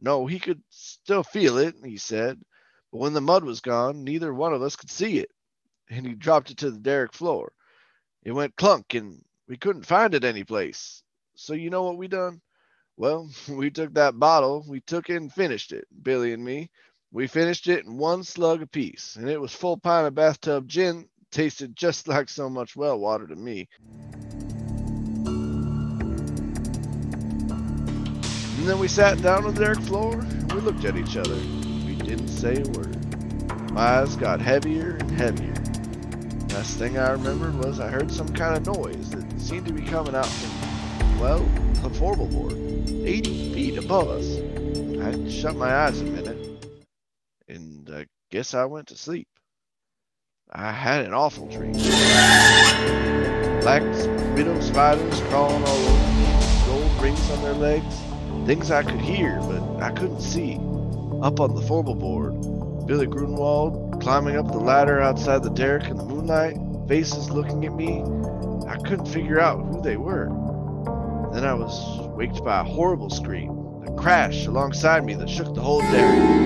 No, 0.00 0.26
he 0.26 0.38
could 0.38 0.62
still 0.70 1.22
feel 1.22 1.58
it, 1.58 1.74
he 1.84 1.96
said, 1.96 2.38
but 2.92 2.98
when 2.98 3.12
the 3.14 3.20
mud 3.20 3.44
was 3.44 3.60
gone, 3.60 4.04
neither 4.04 4.32
one 4.32 4.52
of 4.52 4.62
us 4.62 4.76
could 4.76 4.90
see 4.90 5.18
it. 5.18 5.30
And 5.90 6.06
he 6.06 6.14
dropped 6.14 6.50
it 6.50 6.58
to 6.58 6.70
the 6.70 6.78
derrick 6.78 7.12
floor. 7.12 7.52
It 8.22 8.32
went 8.32 8.56
clunk, 8.56 8.94
and 8.94 9.22
we 9.48 9.56
couldn't 9.56 9.86
find 9.86 10.14
it 10.14 10.24
any 10.24 10.44
place. 10.44 11.02
So 11.34 11.54
you 11.54 11.70
know 11.70 11.84
what 11.84 11.96
we 11.96 12.08
done? 12.08 12.40
Well, 12.98 13.30
we 13.48 13.70
took 13.70 13.94
that 13.94 14.18
bottle, 14.18 14.64
we 14.68 14.80
took 14.80 15.08
it 15.08 15.16
and 15.16 15.32
finished 15.32 15.72
it, 15.72 15.86
Billy 16.02 16.32
and 16.32 16.44
me. 16.44 16.70
We 17.10 17.26
finished 17.26 17.68
it 17.68 17.86
in 17.86 17.96
one 17.96 18.22
slug 18.24 18.60
apiece, 18.60 19.16
and 19.16 19.30
it 19.30 19.40
was 19.40 19.54
full 19.54 19.78
pint 19.78 20.06
of 20.08 20.14
bathtub 20.14 20.68
gin. 20.68 21.08
Tasted 21.30 21.76
just 21.76 22.08
like 22.14 22.28
so 22.28 22.50
much 22.50 22.76
well 22.76 22.98
water 22.98 23.26
to 23.26 23.36
me. 23.36 23.68
And 28.58 28.66
then 28.66 28.78
we 28.80 28.88
sat 28.88 29.22
down 29.22 29.44
on 29.44 29.54
the 29.54 29.60
derrick 29.60 29.80
floor 29.80 30.14
and 30.18 30.52
we 30.52 30.60
looked 30.60 30.84
at 30.84 30.96
each 30.96 31.16
other. 31.16 31.36
We 31.86 31.94
didn't 31.94 32.28
say 32.28 32.60
a 32.60 32.68
word. 32.70 33.72
My 33.72 34.00
eyes 34.00 34.16
got 34.16 34.40
heavier 34.40 34.96
and 34.96 35.10
heavier. 35.12 35.54
Last 36.52 36.76
thing 36.78 36.98
I 36.98 37.12
remembered 37.12 37.54
was 37.54 37.78
I 37.78 37.88
heard 37.88 38.10
some 38.10 38.28
kind 38.30 38.56
of 38.56 38.76
noise 38.76 39.10
that 39.10 39.40
seemed 39.40 39.66
to 39.66 39.72
be 39.72 39.82
coming 39.82 40.16
out 40.16 40.26
from, 40.26 41.20
well, 41.20 41.38
the 41.82 41.90
fourble 41.90 42.26
board, 42.26 42.52
80 43.06 43.54
feet 43.54 43.78
above 43.78 44.08
us. 44.08 44.38
I 45.00 45.28
shut 45.28 45.56
my 45.56 45.74
eyes 45.74 46.00
a 46.00 46.04
minute, 46.04 46.64
and 47.48 47.88
I 47.92 48.06
guess 48.30 48.54
I 48.54 48.64
went 48.64 48.88
to 48.88 48.96
sleep. 48.96 49.28
I 50.52 50.72
had 50.72 51.04
an 51.04 51.14
awful 51.14 51.46
dream. 51.46 51.72
Black 53.60 53.82
widow 54.34 54.58
spiders 54.60 55.20
crawling 55.28 55.62
all 55.62 55.76
over 55.76 56.14
me, 56.18 56.26
gold 56.66 57.02
rings 57.02 57.30
on 57.30 57.42
their 57.42 57.52
legs, 57.52 57.94
things 58.46 58.70
I 58.70 58.82
could 58.82 59.00
hear, 59.00 59.38
but 59.42 59.62
I 59.82 59.90
couldn't 59.92 60.20
see. 60.20 60.54
Up 61.22 61.40
on 61.40 61.54
the 61.54 61.62
fourble 61.62 61.94
board, 61.94 62.32
Billy 62.86 63.06
Grunwald 63.06 64.00
climbing 64.00 64.36
up 64.36 64.46
the 64.46 64.58
ladder 64.58 65.00
outside 65.00 65.42
the 65.42 65.50
derrick 65.50 65.88
in 65.88 65.96
the 65.96 66.04
moonlight, 66.04 66.56
faces 66.88 67.30
looking 67.30 67.64
at 67.66 67.74
me. 67.74 68.02
I 68.66 68.76
couldn't 68.76 69.06
figure 69.06 69.40
out 69.40 69.64
who 69.66 69.82
they 69.82 69.96
were. 69.96 70.28
Then 71.32 71.44
I 71.44 71.54
was 71.54 72.08
waked 72.16 72.42
by 72.42 72.60
a 72.60 72.64
horrible 72.64 73.10
scream, 73.10 73.50
a 73.86 73.92
crash 73.92 74.46
alongside 74.46 75.04
me 75.04 75.14
that 75.14 75.28
shook 75.28 75.54
the 75.54 75.60
whole 75.60 75.82
derrick. 75.82 76.38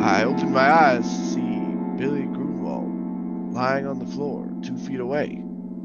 I 0.00 0.24
opened 0.24 0.52
my 0.52 0.70
eyes 0.70 1.04
to 1.04 1.24
see 1.26 1.58
Billy 1.96 2.22
Grunwald 2.22 3.52
lying 3.52 3.86
on 3.86 3.98
the 3.98 4.06
floor, 4.06 4.48
two 4.62 4.76
feet 4.78 5.00
away, 5.00 5.40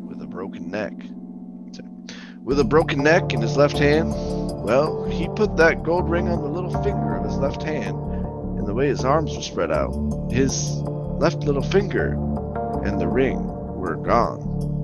with 0.08 0.22
a 0.22 0.28
broken 0.28 0.72
neck. 0.72 0.94
With 2.44 2.60
a 2.60 2.64
broken 2.64 3.04
neck 3.04 3.34
in 3.34 3.42
his 3.42 3.58
left 3.58 3.78
hand, 3.78 4.12
well, 4.64 5.04
he 5.06 5.28
put 5.36 5.58
that 5.58 5.84
gold 5.84 6.10
ring 6.10 6.30
on 6.30 6.42
the 6.42 6.48
little 6.48 6.72
finger 6.84 7.16
of 7.16 7.26
his 7.26 7.38
left 7.38 7.64
hand, 7.64 7.98
and 8.58 8.66
the 8.68 8.74
way 8.74 8.88
his 8.88 9.04
arms 9.04 9.36
were 9.36 9.42
spread 9.42 9.72
out, 9.72 9.92
his 10.32 10.78
left 11.20 11.44
little 11.44 11.64
finger 11.64 12.14
and 12.86 13.02
the 13.02 13.08
ring 13.08 13.46
were 13.76 13.96
gone. 13.96 14.77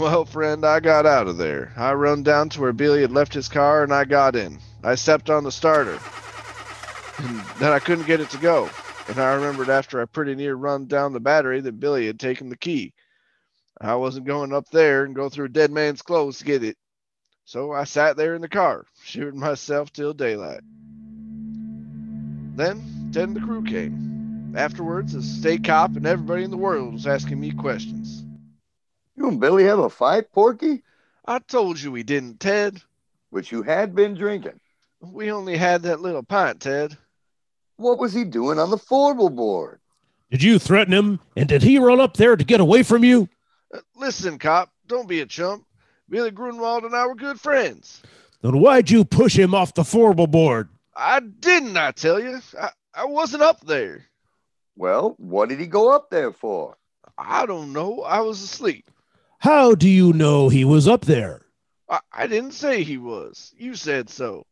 Well, 0.00 0.24
friend, 0.24 0.64
I 0.64 0.80
got 0.80 1.04
out 1.04 1.28
of 1.28 1.36
there. 1.36 1.74
I 1.76 1.92
run 1.92 2.22
down 2.22 2.48
to 2.50 2.60
where 2.62 2.72
Billy 2.72 3.02
had 3.02 3.12
left 3.12 3.34
his 3.34 3.48
car 3.48 3.82
and 3.82 3.92
I 3.92 4.06
got 4.06 4.34
in. 4.34 4.58
I 4.82 4.94
stepped 4.94 5.28
on 5.28 5.44
the 5.44 5.52
starter. 5.52 5.98
And 7.18 7.42
then 7.58 7.70
I 7.70 7.80
couldn't 7.80 8.06
get 8.06 8.18
it 8.18 8.30
to 8.30 8.38
go. 8.38 8.70
And 9.08 9.20
I 9.20 9.34
remembered 9.34 9.68
after 9.68 10.00
I 10.00 10.06
pretty 10.06 10.34
near 10.34 10.54
run 10.54 10.86
down 10.86 11.12
the 11.12 11.20
battery 11.20 11.60
that 11.60 11.78
Billy 11.78 12.06
had 12.06 12.18
taken 12.18 12.48
the 12.48 12.56
key. 12.56 12.94
I 13.78 13.96
wasn't 13.96 14.26
going 14.26 14.54
up 14.54 14.70
there 14.70 15.04
and 15.04 15.14
go 15.14 15.28
through 15.28 15.44
a 15.44 15.50
dead 15.50 15.70
man's 15.70 16.00
clothes 16.00 16.38
to 16.38 16.46
get 16.46 16.64
it. 16.64 16.78
So 17.44 17.72
I 17.72 17.84
sat 17.84 18.16
there 18.16 18.34
in 18.34 18.40
the 18.40 18.48
car, 18.48 18.86
shooting 19.04 19.38
myself 19.38 19.92
till 19.92 20.14
daylight. 20.14 20.62
Then 22.56 23.10
Ted 23.12 23.24
and 23.24 23.36
the 23.36 23.40
crew 23.40 23.62
came. 23.64 24.54
Afterwards, 24.56 25.12
the 25.12 25.22
state 25.22 25.62
cop 25.62 25.94
and 25.94 26.06
everybody 26.06 26.44
in 26.44 26.50
the 26.50 26.56
world 26.56 26.94
was 26.94 27.06
asking 27.06 27.38
me 27.38 27.50
questions. 27.50 28.24
You 29.20 29.28
and 29.28 29.38
Billy 29.38 29.64
have 29.64 29.80
a 29.80 29.90
fight, 29.90 30.32
Porky? 30.32 30.82
I 31.26 31.40
told 31.40 31.78
you 31.78 31.92
we 31.92 32.02
didn't, 32.02 32.40
Ted. 32.40 32.80
Which 33.28 33.52
you 33.52 33.60
had 33.62 33.94
been 33.94 34.14
drinking. 34.14 34.58
We 35.02 35.30
only 35.30 35.58
had 35.58 35.82
that 35.82 36.00
little 36.00 36.22
pint, 36.22 36.60
Ted. 36.60 36.96
What 37.76 37.98
was 37.98 38.14
he 38.14 38.24
doing 38.24 38.58
on 38.58 38.70
the 38.70 38.78
fourble 38.78 39.28
board? 39.28 39.78
Did 40.30 40.42
you 40.42 40.58
threaten 40.58 40.94
him? 40.94 41.20
And 41.36 41.50
did 41.50 41.62
he 41.62 41.78
run 41.78 42.00
up 42.00 42.16
there 42.16 42.34
to 42.34 42.42
get 42.44 42.60
away 42.60 42.82
from 42.82 43.04
you? 43.04 43.28
Uh, 43.74 43.80
listen, 43.94 44.38
cop, 44.38 44.72
don't 44.86 45.06
be 45.06 45.20
a 45.20 45.26
chump. 45.26 45.66
Billy 46.08 46.30
Grunwald 46.30 46.84
and 46.84 46.96
I 46.96 47.06
were 47.06 47.14
good 47.14 47.38
friends. 47.38 48.00
Then 48.40 48.58
why'd 48.58 48.90
you 48.90 49.04
push 49.04 49.38
him 49.38 49.54
off 49.54 49.74
the 49.74 49.84
fourble 49.84 50.28
board? 50.28 50.70
I 50.96 51.20
didn't, 51.20 51.76
I 51.76 51.90
tell 51.90 52.18
you. 52.18 52.40
I, 52.58 52.70
I 52.94 53.04
wasn't 53.04 53.42
up 53.42 53.60
there. 53.66 54.06
Well, 54.76 55.14
what 55.18 55.50
did 55.50 55.60
he 55.60 55.66
go 55.66 55.92
up 55.92 56.08
there 56.08 56.32
for? 56.32 56.78
I 57.18 57.44
don't 57.44 57.74
know. 57.74 58.00
I 58.00 58.20
was 58.20 58.40
asleep. 58.40 58.90
How 59.40 59.74
do 59.74 59.88
you 59.88 60.12
know 60.12 60.50
he 60.50 60.66
was 60.66 60.86
up 60.86 61.06
there? 61.06 61.40
I, 61.88 62.00
I 62.12 62.26
didn't 62.26 62.52
say 62.52 62.82
he 62.82 62.98
was. 62.98 63.54
You 63.56 63.74
said 63.74 64.10
so. 64.10 64.44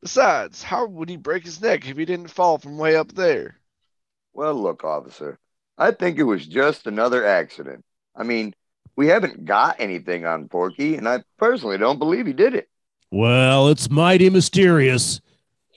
Besides, 0.00 0.62
how 0.62 0.86
would 0.86 1.10
he 1.10 1.18
break 1.18 1.44
his 1.44 1.60
neck 1.60 1.86
if 1.86 1.98
he 1.98 2.06
didn't 2.06 2.28
fall 2.28 2.56
from 2.56 2.78
way 2.78 2.96
up 2.96 3.12
there? 3.12 3.60
Well, 4.32 4.54
look, 4.54 4.82
officer, 4.82 5.38
I 5.76 5.90
think 5.90 6.18
it 6.18 6.22
was 6.22 6.46
just 6.46 6.86
another 6.86 7.22
accident. 7.22 7.84
I 8.16 8.22
mean, 8.22 8.54
we 8.96 9.08
haven't 9.08 9.44
got 9.44 9.76
anything 9.78 10.24
on 10.24 10.48
Porky, 10.48 10.96
and 10.96 11.06
I 11.06 11.22
personally 11.36 11.76
don't 11.76 11.98
believe 11.98 12.26
he 12.26 12.32
did 12.32 12.54
it. 12.54 12.70
Well, 13.10 13.68
it's 13.68 13.90
mighty 13.90 14.30
mysterious. 14.30 15.20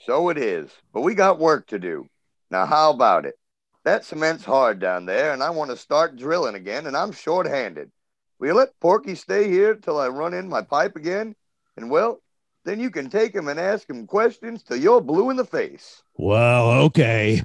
So 0.05 0.29
it 0.29 0.37
is, 0.37 0.71
but 0.93 1.01
we 1.01 1.15
got 1.15 1.37
work 1.37 1.67
to 1.67 1.79
do. 1.79 2.07
Now, 2.49 2.65
how 2.65 2.91
about 2.91 3.25
it? 3.25 3.37
That 3.83 4.05
cement's 4.05 4.45
hard 4.45 4.79
down 4.79 5.05
there, 5.05 5.33
and 5.33 5.43
I 5.43 5.49
want 5.49 5.69
to 5.71 5.75
start 5.75 6.15
drilling 6.15 6.55
again, 6.55 6.87
and 6.87 6.95
I'm 6.95 7.11
short-handed. 7.11 7.91
Will 8.39 8.47
you 8.47 8.53
let 8.53 8.79
Porky 8.79 9.15
stay 9.15 9.49
here 9.49 9.75
till 9.75 9.99
I 9.99 10.07
run 10.07 10.33
in 10.33 10.49
my 10.49 10.61
pipe 10.61 10.95
again? 10.95 11.35
And 11.77 11.89
well, 11.89 12.21
then 12.65 12.79
you 12.79 12.89
can 12.89 13.09
take 13.09 13.33
him 13.33 13.47
and 13.47 13.59
ask 13.59 13.89
him 13.89 14.07
questions 14.07 14.63
till 14.63 14.77
you're 14.77 15.01
blue 15.01 15.29
in 15.29 15.37
the 15.37 15.45
face. 15.45 16.03
Well, 16.17 16.71
okay. 16.83 17.43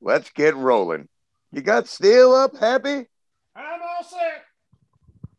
Let's 0.00 0.30
get 0.30 0.56
rolling. 0.56 1.08
You 1.52 1.60
got 1.60 1.86
steel 1.86 2.34
up, 2.34 2.56
Happy? 2.56 3.06
I'm 3.54 3.82
all 3.82 4.04
set. 4.04 4.44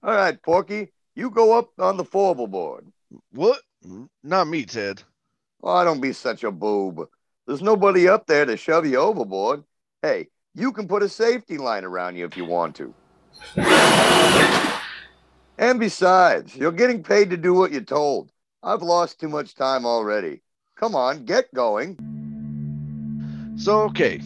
All 0.04 0.14
right, 0.14 0.42
Porky, 0.42 0.90
you 1.16 1.30
go 1.30 1.58
up 1.58 1.72
on 1.80 1.98
the 1.98 2.06
fourble 2.06 2.48
board. 2.48 2.86
What? 3.32 3.60
Not 4.24 4.48
me, 4.48 4.66
Ted. 4.66 5.02
Oh, 5.62 5.84
don't 5.84 6.02
be 6.02 6.14
such 6.14 6.44
a 6.44 6.52
boob. 6.52 7.08
There's 7.48 7.62
nobody 7.62 8.08
up 8.08 8.28
there 8.28 8.46
to 8.46 8.56
shove 8.56 8.86
you 8.86 8.98
overboard. 8.98 9.64
Hey, 10.02 10.28
you 10.56 10.72
can 10.72 10.88
put 10.88 11.04
a 11.04 11.10
safety 11.10 11.58
line 11.58 11.84
around 11.84 12.16
you 12.16 12.26
if 12.26 12.38
you 12.38 12.46
want 12.46 12.76
to. 12.78 12.94
and 15.58 15.80
besides, 15.80 16.56
you're 16.56 16.72
getting 16.72 17.04
paid 17.04 17.30
to 17.30 17.38
do 17.38 17.54
what 17.54 17.72
you're 17.72 17.82
told. 17.82 18.32
I've 18.62 18.82
lost 18.82 19.20
too 19.20 19.30
much 19.30 19.56
time 19.56 19.86
already. 19.86 20.42
Come 20.76 20.96
on, 20.96 21.26
get 21.26 21.54
going. 21.54 21.98
So, 23.58 23.82
okay, 23.84 24.22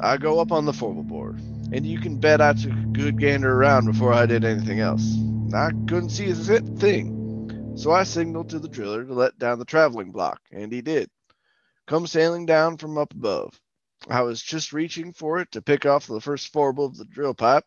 I 0.00 0.16
go 0.16 0.40
up 0.40 0.52
on 0.52 0.64
the 0.64 0.72
fourble 0.72 1.02
board, 1.02 1.38
and 1.72 1.86
you 1.86 2.00
can 2.00 2.18
bet 2.18 2.40
I 2.40 2.54
took 2.54 2.72
a 2.72 2.86
good 2.92 3.18
gander 3.18 3.52
around 3.52 3.86
before 3.86 4.12
I 4.12 4.26
did 4.26 4.44
anything 4.44 4.80
else. 4.80 5.04
I 5.54 5.70
couldn't 5.88 6.10
see 6.10 6.30
a 6.30 6.34
thing, 6.34 7.74
so 7.76 7.90
I 7.92 8.04
signaled 8.04 8.48
to 8.50 8.58
the 8.58 8.68
driller 8.68 9.04
to 9.04 9.12
let 9.12 9.38
down 9.38 9.58
the 9.58 9.64
traveling 9.64 10.12
block, 10.12 10.40
and 10.52 10.72
he 10.72 10.80
did. 10.80 11.10
come 11.86 12.06
sailing 12.06 12.46
down 12.46 12.76
from 12.76 12.96
up 12.96 13.12
above. 13.12 13.60
I 14.08 14.22
was 14.22 14.40
just 14.40 14.72
reaching 14.72 15.12
for 15.12 15.40
it 15.40 15.50
to 15.52 15.60
pick 15.60 15.84
off 15.84 16.06
the 16.06 16.20
first 16.20 16.52
fourble 16.52 16.86
of 16.86 16.96
the 16.96 17.04
drill 17.04 17.34
pipe, 17.34 17.64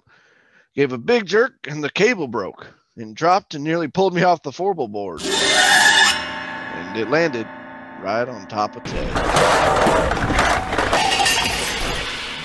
gave 0.76 0.92
a 0.92 0.98
big 0.98 1.26
jerk, 1.26 1.54
and 1.68 1.84
the 1.84 1.90
cable 1.90 2.28
broke 2.28 2.68
and 2.96 3.16
dropped 3.16 3.56
and 3.56 3.64
nearly 3.64 3.88
pulled 3.88 4.14
me 4.14 4.24
off 4.24 4.44
the 4.44 4.52
fourble 4.52 4.88
board. 4.88 5.22
And 5.24 6.98
it 6.98 7.10
landed 7.10 7.48
right 8.02 8.28
on 8.28 8.48
top 8.48 8.76
of 8.76 8.84
Ted. 8.84 9.08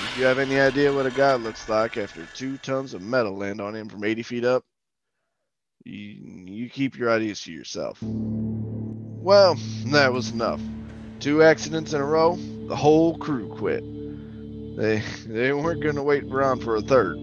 If 0.03 0.17
you 0.17 0.25
have 0.25 0.39
any 0.39 0.59
idea 0.59 0.93
what 0.93 1.05
a 1.05 1.11
guy 1.11 1.35
looks 1.35 1.69
like 1.69 1.97
after 1.97 2.27
two 2.33 2.57
tons 2.57 2.93
of 2.93 3.01
metal 3.01 3.37
land 3.37 3.61
on 3.61 3.75
him 3.75 3.87
from 3.87 4.03
80 4.03 4.23
feet 4.23 4.45
up, 4.45 4.63
you, 5.85 5.95
you 6.45 6.69
keep 6.69 6.97
your 6.97 7.09
ideas 7.09 7.41
to 7.41 7.51
yourself. 7.51 7.99
Well, 8.01 9.55
that 9.87 10.11
was 10.11 10.31
enough. 10.31 10.61
Two 11.19 11.43
accidents 11.43 11.93
in 11.93 12.01
a 12.01 12.05
row, 12.05 12.37
the 12.67 12.75
whole 12.75 13.17
crew 13.17 13.49
quit. 13.49 13.83
They 14.77 15.03
they 15.27 15.51
weren't 15.51 15.83
going 15.83 15.95
to 15.95 16.03
wait 16.03 16.23
around 16.23 16.63
for 16.63 16.77
a 16.77 16.81
third. 16.81 17.17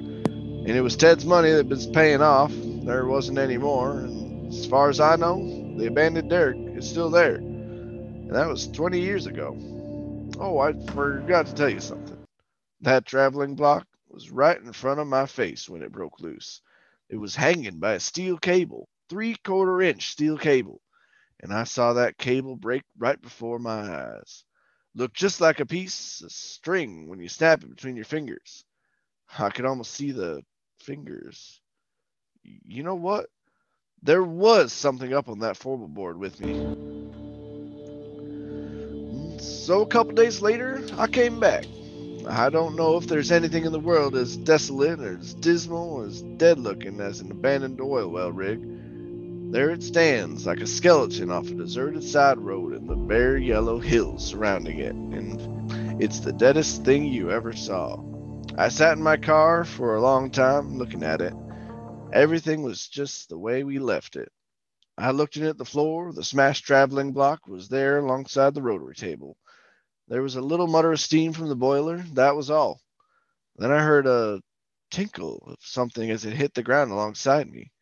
And 0.66 0.76
it 0.76 0.80
was 0.80 0.96
Ted's 0.96 1.24
money 1.24 1.52
that 1.52 1.68
was 1.68 1.86
paying 1.86 2.20
off. 2.20 2.52
There 2.52 3.06
wasn't 3.06 3.38
any 3.38 3.56
more. 3.56 4.00
And 4.00 4.52
as 4.52 4.66
far 4.66 4.88
as 4.88 4.98
I 4.98 5.14
know, 5.14 5.38
the 5.78 5.86
abandoned 5.86 6.28
derrick 6.28 6.58
is 6.76 6.90
still 6.90 7.08
there. 7.08 7.36
And 7.36 8.34
that 8.34 8.48
was 8.48 8.66
20 8.66 8.98
years 8.98 9.26
ago. 9.26 9.56
Oh, 10.40 10.58
I 10.58 10.72
forgot 10.86 11.46
to 11.46 11.54
tell 11.54 11.68
you 11.68 11.78
something. 11.78 12.18
That 12.80 13.06
traveling 13.06 13.54
block 13.54 13.86
was 14.08 14.32
right 14.32 14.60
in 14.60 14.72
front 14.72 14.98
of 14.98 15.06
my 15.06 15.26
face 15.26 15.68
when 15.68 15.84
it 15.84 15.92
broke 15.92 16.18
loose. 16.18 16.62
It 17.08 17.16
was 17.16 17.36
hanging 17.36 17.78
by 17.78 17.92
a 17.92 18.00
steel 18.00 18.36
cable, 18.36 18.88
three 19.08 19.36
quarter 19.36 19.80
inch 19.82 20.10
steel 20.10 20.36
cable. 20.36 20.80
And 21.38 21.52
I 21.52 21.62
saw 21.62 21.92
that 21.92 22.18
cable 22.18 22.56
break 22.56 22.82
right 22.98 23.22
before 23.22 23.60
my 23.60 24.16
eyes. 24.16 24.42
Looked 24.96 25.16
just 25.16 25.40
like 25.40 25.60
a 25.60 25.66
piece 25.66 26.22
of 26.22 26.32
string 26.32 27.08
when 27.08 27.20
you 27.20 27.28
snap 27.28 27.62
it 27.62 27.70
between 27.70 27.94
your 27.94 28.04
fingers. 28.04 28.64
I 29.38 29.50
could 29.50 29.64
almost 29.64 29.92
see 29.92 30.10
the 30.10 30.42
fingers. 30.86 31.60
You 32.42 32.84
know 32.84 32.94
what? 32.94 33.26
There 34.02 34.22
was 34.22 34.72
something 34.72 35.12
up 35.12 35.28
on 35.28 35.40
that 35.40 35.56
fourble 35.56 35.88
board 35.88 36.16
with 36.16 36.40
me. 36.40 36.54
So 39.40 39.82
a 39.82 39.86
couple 39.86 40.14
days 40.14 40.40
later, 40.40 40.80
I 40.96 41.08
came 41.08 41.40
back. 41.40 41.64
I 42.28 42.50
don't 42.50 42.76
know 42.76 42.96
if 42.96 43.08
there's 43.08 43.32
anything 43.32 43.64
in 43.64 43.72
the 43.72 43.80
world 43.80 44.16
as 44.16 44.36
desolate 44.36 45.00
or 45.00 45.18
as 45.18 45.34
dismal 45.34 45.90
or 45.94 46.06
as 46.06 46.22
dead 46.22 46.58
looking 46.58 47.00
as 47.00 47.20
an 47.20 47.30
abandoned 47.32 47.80
oil 47.80 48.08
well 48.08 48.32
rig. 48.32 48.60
There 49.52 49.70
it 49.70 49.82
stands 49.82 50.46
like 50.46 50.60
a 50.60 50.66
skeleton 50.66 51.30
off 51.30 51.48
a 51.48 51.54
deserted 51.54 52.04
side 52.04 52.38
road 52.38 52.74
in 52.74 52.86
the 52.86 52.96
bare 52.96 53.36
yellow 53.36 53.78
hills 53.78 54.24
surrounding 54.26 54.78
it, 54.78 54.94
and 54.94 56.02
it's 56.02 56.20
the 56.20 56.32
deadest 56.32 56.84
thing 56.84 57.06
you 57.06 57.30
ever 57.30 57.52
saw. 57.52 58.00
I 58.58 58.70
sat 58.70 58.96
in 58.96 59.02
my 59.02 59.18
car 59.18 59.64
for 59.64 59.96
a 59.96 60.00
long 60.00 60.30
time 60.30 60.78
looking 60.78 61.02
at 61.02 61.20
it. 61.20 61.34
Everything 62.10 62.62
was 62.62 62.88
just 62.88 63.28
the 63.28 63.38
way 63.38 63.64
we 63.64 63.78
left 63.78 64.16
it. 64.16 64.32
I 64.96 65.10
looked 65.10 65.36
in 65.36 65.44
at 65.44 65.58
the 65.58 65.66
floor. 65.66 66.10
The 66.14 66.24
smashed 66.24 66.64
traveling 66.64 67.12
block 67.12 67.46
was 67.46 67.68
there 67.68 67.98
alongside 67.98 68.54
the 68.54 68.62
rotary 68.62 68.94
table. 68.94 69.36
There 70.08 70.22
was 70.22 70.36
a 70.36 70.40
little 70.40 70.68
mutter 70.68 70.92
of 70.92 71.00
steam 71.00 71.34
from 71.34 71.50
the 71.50 71.54
boiler. 71.54 71.98
That 72.14 72.34
was 72.34 72.48
all. 72.50 72.80
Then 73.56 73.70
I 73.70 73.82
heard 73.82 74.06
a 74.06 74.40
tinkle 74.90 75.42
of 75.46 75.56
something 75.60 76.10
as 76.10 76.24
it 76.24 76.32
hit 76.32 76.54
the 76.54 76.62
ground 76.62 76.92
alongside 76.92 77.52
me. 77.52 77.72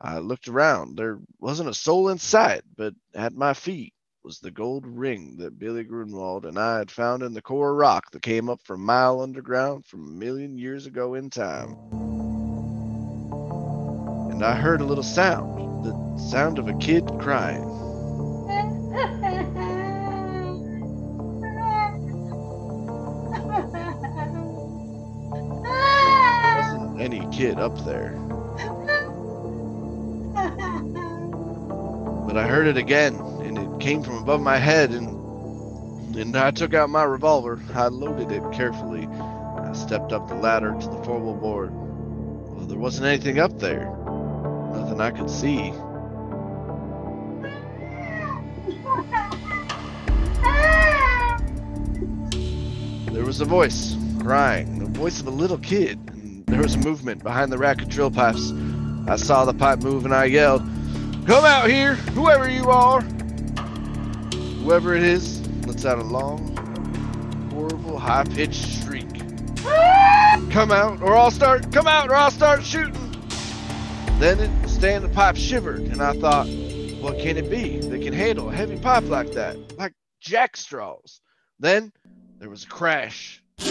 I 0.00 0.18
looked 0.18 0.46
around. 0.46 0.96
There 0.96 1.18
wasn't 1.40 1.68
a 1.70 1.74
soul 1.74 2.10
in 2.10 2.18
sight, 2.18 2.62
but 2.76 2.94
at 3.12 3.32
my 3.34 3.54
feet 3.54 3.92
was 4.26 4.40
the 4.40 4.50
gold 4.50 4.84
ring 4.84 5.36
that 5.38 5.56
Billy 5.56 5.84
Grunwald 5.84 6.46
and 6.46 6.58
I 6.58 6.78
had 6.78 6.90
found 6.90 7.22
in 7.22 7.32
the 7.32 7.40
core 7.40 7.76
rock 7.76 8.10
that 8.10 8.22
came 8.22 8.50
up 8.50 8.60
from 8.64 8.80
mile 8.80 9.20
underground 9.20 9.86
from 9.86 10.04
a 10.04 10.10
million 10.10 10.58
years 10.58 10.84
ago 10.84 11.14
in 11.14 11.30
time. 11.30 11.76
And 14.32 14.44
I 14.44 14.56
heard 14.56 14.80
a 14.80 14.84
little 14.84 15.04
sound, 15.04 15.84
the 15.84 16.18
sound 16.28 16.58
of 16.58 16.66
a 16.66 16.74
kid 16.78 17.06
crying. 17.20 17.64
Wasn't 26.56 27.00
any 27.00 27.24
kid 27.30 27.60
up 27.60 27.78
there. 27.84 28.16
But 32.26 32.36
I 32.36 32.48
heard 32.48 32.66
it 32.66 32.76
again, 32.76 33.35
came 33.86 34.02
from 34.02 34.16
above 34.16 34.40
my 34.40 34.56
head, 34.56 34.90
and 34.90 36.16
and 36.16 36.34
I 36.34 36.50
took 36.50 36.74
out 36.74 36.90
my 36.90 37.04
revolver. 37.04 37.60
I 37.72 37.86
loaded 37.86 38.32
it 38.32 38.42
carefully. 38.50 39.06
I 39.06 39.72
stepped 39.74 40.12
up 40.12 40.26
the 40.26 40.34
ladder 40.34 40.72
to 40.72 40.86
the 40.88 41.04
fourble 41.04 41.34
board. 41.34 41.70
Well, 41.72 42.66
there 42.66 42.78
wasn't 42.78 43.06
anything 43.06 43.38
up 43.38 43.60
there. 43.60 43.84
Nothing 44.72 45.00
I 45.00 45.12
could 45.12 45.30
see. 45.30 45.70
There 53.12 53.24
was 53.24 53.40
a 53.40 53.44
voice 53.44 53.96
crying, 54.18 54.80
the 54.80 54.98
voice 54.98 55.20
of 55.20 55.28
a 55.28 55.30
little 55.30 55.58
kid. 55.58 56.00
And 56.10 56.44
there 56.46 56.62
was 56.62 56.74
a 56.74 56.78
movement 56.78 57.22
behind 57.22 57.52
the 57.52 57.58
rack 57.58 57.80
of 57.82 57.88
drill 57.88 58.10
pipes. 58.10 58.52
I 59.06 59.14
saw 59.14 59.44
the 59.44 59.54
pipe 59.54 59.78
move 59.78 60.04
and 60.04 60.12
I 60.12 60.24
yelled, 60.24 60.62
Come 61.28 61.44
out 61.44 61.70
here, 61.70 61.94
whoever 61.94 62.50
you 62.50 62.68
are. 62.68 63.04
Whoever 64.66 64.96
it 64.96 65.04
is 65.04 65.40
lets 65.64 65.84
out 65.84 66.00
a 66.00 66.02
long, 66.02 66.56
horrible, 67.52 68.00
high 68.00 68.24
pitched 68.24 68.82
shriek. 68.82 69.06
Come 70.50 70.72
out, 70.72 71.00
or 71.02 71.16
I'll 71.16 71.30
start, 71.30 71.70
come 71.70 71.86
out, 71.86 72.10
or 72.10 72.16
I'll 72.16 72.32
start 72.32 72.64
shooting. 72.64 73.14
Then 74.18 74.40
it, 74.40 74.68
stand 74.68 75.04
the 75.04 75.08
pipe 75.08 75.36
shivered, 75.36 75.82
and 75.82 76.02
I 76.02 76.14
thought, 76.14 76.48
what 76.98 77.16
can 77.16 77.36
it 77.36 77.48
be 77.48 77.78
that 77.78 78.02
can 78.02 78.12
handle 78.12 78.50
a 78.50 78.52
heavy 78.52 78.76
pipe 78.76 79.04
like 79.04 79.30
that? 79.34 79.78
Like 79.78 79.92
jack 80.18 80.56
straws. 80.56 81.20
Then 81.60 81.92
there 82.40 82.50
was 82.50 82.64
a 82.64 82.68
crash. 82.68 83.40
The 83.58 83.68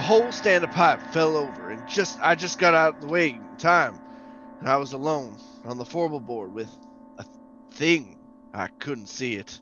whole 0.00 0.32
stand 0.32 0.64
of 0.64 0.72
pipe 0.72 1.00
fell 1.12 1.36
over, 1.36 1.70
and 1.70 1.88
just 1.88 2.18
I 2.20 2.34
just 2.34 2.58
got 2.58 2.74
out 2.74 2.96
of 2.96 3.02
the 3.02 3.06
way 3.06 3.28
in 3.28 3.56
time. 3.58 3.96
And 4.58 4.68
I 4.68 4.76
was 4.76 4.92
alone 4.92 5.38
on 5.64 5.78
the 5.78 5.84
fourble 5.84 6.18
board 6.18 6.52
with 6.52 6.68
a 7.18 7.24
thing. 7.72 8.16
I 8.54 8.68
couldn't 8.78 9.08
see 9.08 9.34
it. 9.34 9.60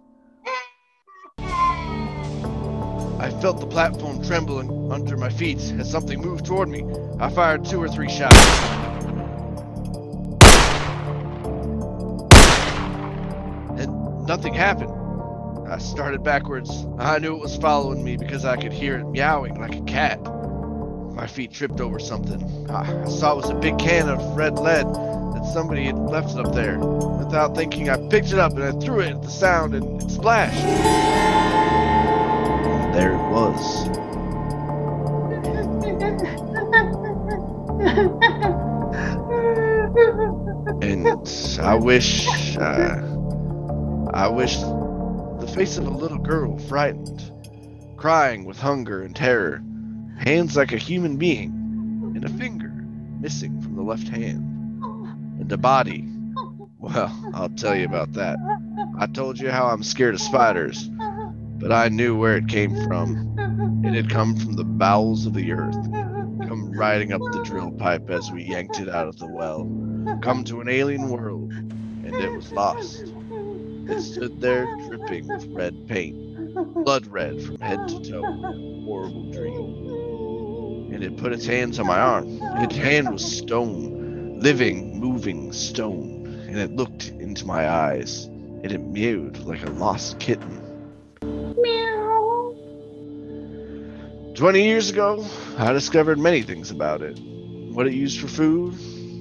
I 3.19 3.31
felt 3.41 3.61
the 3.61 3.67
platform 3.67 4.25
trembling 4.25 4.93
under 4.93 5.17
my 5.17 5.29
feet 5.29 5.59
as 5.79 5.91
something 5.91 6.21
moved 6.21 6.47
toward 6.47 6.69
me. 6.69 6.85
I 7.19 7.29
fired 7.31 7.65
two 7.65 7.83
or 7.83 7.89
three 7.89 8.09
shots. 8.09 8.37
And 13.79 14.27
nothing 14.27 14.55
happened. 14.55 14.93
I 15.69 15.79
started 15.79 16.23
backwards. 16.23 16.87
I 16.99 17.19
knew 17.19 17.35
it 17.35 17.41
was 17.41 17.57
following 17.57 18.05
me 18.05 18.17
because 18.17 18.45
I 18.45 18.57
could 18.57 18.73
hear 18.73 18.99
it 18.99 19.05
meowing 19.07 19.61
like 19.61 19.75
a 19.75 19.83
cat. 19.83 20.23
My 21.15 21.27
feet 21.27 21.51
tripped 21.51 21.81
over 21.81 21.99
something. 21.99 22.71
I 22.71 23.09
saw 23.09 23.33
it 23.33 23.37
was 23.37 23.51
a 23.51 23.55
big 23.55 23.79
can 23.79 24.09
of 24.09 24.37
red 24.37 24.59
lead 24.59 24.87
somebody 25.53 25.85
had 25.85 25.99
left 25.99 26.31
it 26.31 26.47
up 26.47 26.55
there. 26.55 26.79
Without 26.79 27.55
thinking, 27.57 27.89
I 27.89 27.97
picked 28.09 28.33
it 28.33 28.39
up 28.39 28.53
and 28.53 28.65
I 28.65 28.73
threw 28.73 29.01
it 29.01 29.11
at 29.11 29.23
the 29.23 29.31
sound 29.31 29.75
and 29.75 30.03
it 30.03 30.11
splashed. 30.11 30.65
And 32.65 32.95
there 32.95 33.13
it 33.13 33.31
was. 33.31 33.87
And 40.83 41.07
I 41.61 41.75
wish, 41.75 42.27
uh, 42.57 43.01
I 44.13 44.29
wish 44.29 44.57
the 44.59 45.53
face 45.55 45.79
of 45.79 45.87
a 45.87 45.91
little 45.91 46.19
girl, 46.19 46.59
frightened, 46.59 47.33
crying 47.97 48.45
with 48.45 48.59
hunger 48.59 49.03
and 49.03 49.17
terror, 49.17 49.63
hands 50.19 50.57
like 50.57 50.73
a 50.73 50.79
human 50.79 51.17
being, 51.17 51.53
and 52.15 52.25
a 52.25 52.29
finger 52.29 52.73
missing 53.21 53.61
from 53.63 53.75
the 53.75 53.83
left 53.83 54.09
hand, 54.09 54.45
a 55.53 55.57
body. 55.57 56.09
Well, 56.79 57.31
I'll 57.35 57.49
tell 57.51 57.77
you 57.77 57.85
about 57.85 58.13
that. 58.15 58.39
I 58.99 59.07
told 59.07 59.39
you 59.39 59.51
how 59.51 59.67
I'm 59.67 59.83
scared 59.83 60.15
of 60.15 60.21
spiders, 60.21 60.89
but 61.59 61.73
I 61.73 61.89
knew 61.89 62.17
where 62.17 62.37
it 62.37 62.49
came 62.49 62.75
from. 62.85 63.83
It 63.85 63.95
had 63.95 64.11
come 64.11 64.37
from 64.37 64.55
the 64.55 64.65
bowels 64.65 65.27
of 65.27 65.35
the 65.35 65.53
earth, 65.53 65.75
come 66.49 66.73
riding 66.73 67.13
up 67.13 67.21
the 67.33 67.43
drill 67.45 67.71
pipe 67.73 68.11
as 68.11 68.31
we 68.31 68.45
yanked 68.45 68.81
it 68.81 68.89
out 68.89 69.09
of 69.09 69.19
the 69.19 69.27
well, 69.27 69.65
come 70.23 70.45
to 70.45 70.61
an 70.61 70.69
alien 70.69 71.09
world, 71.09 71.53
and 71.53 72.15
it 72.15 72.33
was 72.33 72.53
lost. 72.53 73.05
It 73.89 74.01
stood 74.03 74.41
there 74.41 74.67
dripping 74.89 75.29
with 75.29 75.47
red 75.47 75.87
paint, 75.89 76.55
blood 76.85 77.07
red 77.07 77.43
from 77.43 77.59
head 77.61 77.87
to 77.89 78.01
toe. 78.01 78.23
Horrible 78.85 79.31
dream. 79.33 80.93
And 80.93 81.05
it 81.05 81.17
put 81.17 81.33
its 81.33 81.47
hands 81.47 81.79
on 81.79 81.87
my 81.87 81.99
arm. 81.99 82.41
Its 82.63 82.77
hand 82.77 83.13
was 83.13 83.25
stone, 83.25 83.96
living, 84.47 85.01
moving 85.01 85.53
stone. 85.53 86.25
And 86.47 86.57
it 86.57 86.71
looked 86.71 87.09
into 87.09 87.45
my 87.45 87.69
eyes. 87.69 88.27
and 88.27 88.71
it 88.71 88.79
mewed 88.79 89.39
like 89.39 89.65
a 89.67 89.71
lost 89.71 90.21
kitten. 90.21 90.61
Meow. 91.61 92.55
20 94.37 94.63
years 94.63 94.89
ago, 94.89 95.27
I 95.59 95.73
discovered 95.73 96.21
many 96.21 96.43
things 96.43 96.71
about 96.71 97.03
it. 97.03 97.19
What 97.75 97.89
it 97.89 97.93
used 97.93 98.21
for 98.21 98.29
food, 98.29 98.75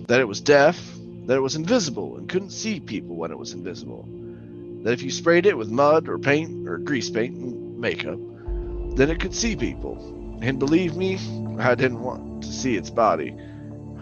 that 0.08 0.20
it 0.20 0.28
was 0.28 0.42
deaf, 0.42 0.80
that 1.26 1.38
it 1.38 1.42
was 1.42 1.56
invisible 1.56 2.18
and 2.18 2.30
couldn't 2.30 2.52
see 2.52 2.80
people 2.80 3.16
when 3.16 3.32
it 3.32 3.40
was 3.40 3.54
invisible, 3.54 4.08
that 4.84 4.94
if 4.94 5.02
you 5.02 5.10
sprayed 5.10 5.48
it 5.48 5.58
with 5.58 5.72
mud 5.72 6.08
or 6.08 6.20
paint 6.20 6.68
or 6.68 6.78
grease 6.78 7.10
paint 7.10 7.36
and 7.36 7.80
makeup, 7.80 8.20
then 8.96 9.10
it 9.10 9.20
could 9.20 9.34
see 9.34 9.56
people. 9.56 10.38
And 10.44 10.60
believe 10.60 10.96
me, 10.96 11.18
I 11.58 11.74
didn't 11.74 12.02
want 12.04 12.44
to 12.44 12.54
see 12.54 12.76
its 12.78 12.92
body. 12.92 13.36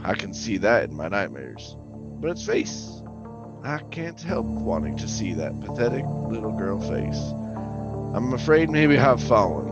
I 0.04 0.14
can 0.16 0.34
see 0.34 0.58
that 0.58 0.90
in 0.90 0.96
my 0.96 1.08
nightmares. 1.08 1.78
But 2.20 2.32
its 2.32 2.46
face, 2.46 3.02
I 3.64 3.80
can't 3.92 4.20
help 4.20 4.46
wanting 4.46 4.98
to 4.98 5.08
see 5.08 5.34
that 5.36 5.60
pathetic 5.62 6.06
little 6.06 6.52
girl 6.52 6.82
face. 6.82 7.20
I'm 8.14 8.34
afraid 8.34 8.70
maybe 8.70 8.98
I've 8.98 9.24
fallen. 9.24 9.70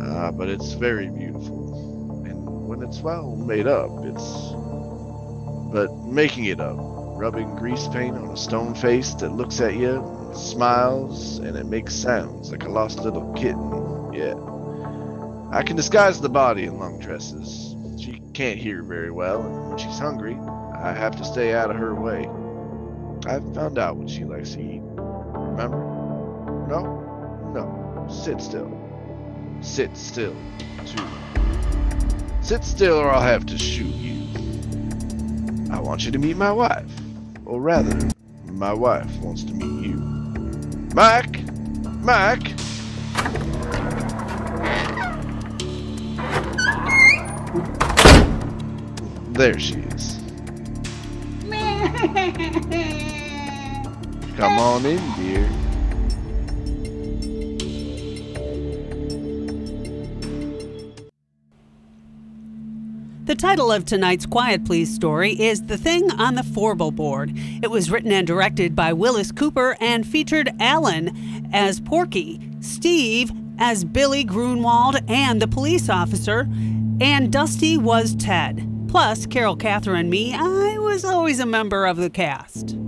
Ah, 0.00 0.30
but 0.30 0.48
it's 0.48 0.72
very 0.74 1.08
beautiful. 1.08 2.22
And 2.24 2.68
when 2.68 2.82
it's 2.82 3.00
well 3.00 3.34
made 3.34 3.66
up, 3.66 3.90
it's. 4.04 4.52
But 5.72 5.92
making 6.06 6.44
it 6.44 6.60
up, 6.60 6.76
rubbing 6.78 7.56
grease 7.56 7.88
paint 7.88 8.16
on 8.16 8.30
a 8.30 8.36
stone 8.36 8.74
face 8.76 9.14
that 9.14 9.32
looks 9.32 9.60
at 9.60 9.74
you, 9.74 10.30
smiles, 10.34 11.38
and 11.38 11.56
it 11.56 11.66
makes 11.66 11.94
sounds 11.94 12.52
like 12.52 12.62
a 12.62 12.68
lost 12.68 13.00
little 13.00 13.32
kitten. 13.32 14.12
Yeah. 14.12 14.34
I 15.50 15.64
can 15.64 15.74
disguise 15.74 16.20
the 16.20 16.28
body 16.28 16.64
in 16.64 16.78
long 16.78 17.00
dresses. 17.00 17.73
Can't 18.34 18.58
hear 18.58 18.82
very 18.82 19.12
well, 19.12 19.42
and 19.42 19.68
when 19.68 19.78
she's 19.78 19.96
hungry, 19.96 20.36
I 20.74 20.92
have 20.92 21.14
to 21.18 21.24
stay 21.24 21.54
out 21.54 21.70
of 21.70 21.76
her 21.76 21.94
way. 21.94 22.28
I've 23.32 23.54
found 23.54 23.78
out 23.78 23.96
what 23.96 24.10
she 24.10 24.24
likes 24.24 24.54
to 24.54 24.60
eat. 24.60 24.82
Remember? 24.82 25.78
No? 26.68 26.82
No. 27.54 28.06
Sit 28.10 28.40
still. 28.40 28.76
Sit 29.60 29.96
still, 29.96 30.34
too. 30.84 31.06
Sit 32.42 32.64
still 32.64 32.96
or 32.96 33.08
I'll 33.12 33.22
have 33.22 33.46
to 33.46 33.56
shoot 33.56 33.94
you. 33.94 34.26
I 35.72 35.78
want 35.78 36.04
you 36.04 36.10
to 36.10 36.18
meet 36.18 36.36
my 36.36 36.50
wife. 36.50 36.90
Or 37.46 37.60
rather, 37.60 38.10
my 38.46 38.72
wife 38.72 39.16
wants 39.18 39.44
to 39.44 39.54
meet 39.54 39.90
you. 39.90 39.94
Mike! 40.92 41.38
Mike! 42.02 42.52
There 49.34 49.58
she 49.58 49.74
is. 49.74 50.20
Come 54.36 54.58
on 54.58 54.86
in, 54.86 55.00
dear. 55.16 55.48
The 63.24 63.34
title 63.34 63.72
of 63.72 63.84
tonight's 63.84 64.26
Quiet 64.26 64.64
Please 64.64 64.94
story 64.94 65.32
is 65.32 65.62
The 65.62 65.78
Thing 65.78 66.12
on 66.12 66.36
the 66.36 66.44
Fourble 66.44 66.92
Board. 66.92 67.32
It 67.34 67.72
was 67.72 67.90
written 67.90 68.12
and 68.12 68.24
directed 68.24 68.76
by 68.76 68.92
Willis 68.92 69.32
Cooper 69.32 69.76
and 69.80 70.06
featured 70.06 70.52
Allen 70.60 71.50
as 71.52 71.80
Porky, 71.80 72.40
Steve 72.60 73.32
as 73.58 73.84
Billy 73.84 74.22
Grunwald 74.22 74.98
and 75.08 75.42
the 75.42 75.48
police 75.48 75.88
officer, 75.88 76.48
and 77.00 77.32
Dusty 77.32 77.76
was 77.76 78.14
Ted. 78.14 78.73
Plus, 78.94 79.26
Carole, 79.26 79.56
Catherine, 79.56 80.02
and 80.02 80.08
me, 80.08 80.32
I 80.32 80.78
was 80.78 81.04
always 81.04 81.40
a 81.40 81.46
member 81.46 81.84
of 81.84 81.96
the 81.96 82.08
cast. 82.08 82.78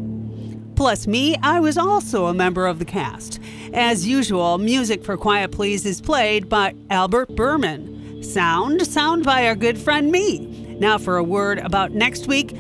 Plus, 0.76 1.08
me, 1.08 1.34
I 1.42 1.58
was 1.58 1.76
also 1.76 2.26
a 2.26 2.32
member 2.32 2.68
of 2.68 2.78
the 2.78 2.84
cast. 2.84 3.40
As 3.72 4.06
usual, 4.06 4.58
music 4.58 5.02
for 5.02 5.16
Quiet 5.16 5.50
Please 5.50 5.84
is 5.84 6.00
played 6.00 6.48
by 6.48 6.76
Albert 6.90 7.34
Berman. 7.34 8.22
Sound, 8.22 8.86
sound 8.86 9.24
by 9.24 9.48
our 9.48 9.56
good 9.56 9.76
friend 9.76 10.12
me. 10.12 10.76
Now, 10.78 10.96
for 10.96 11.16
a 11.16 11.24
word 11.24 11.58
about 11.58 11.90
next 11.90 12.28
week. 12.28 12.54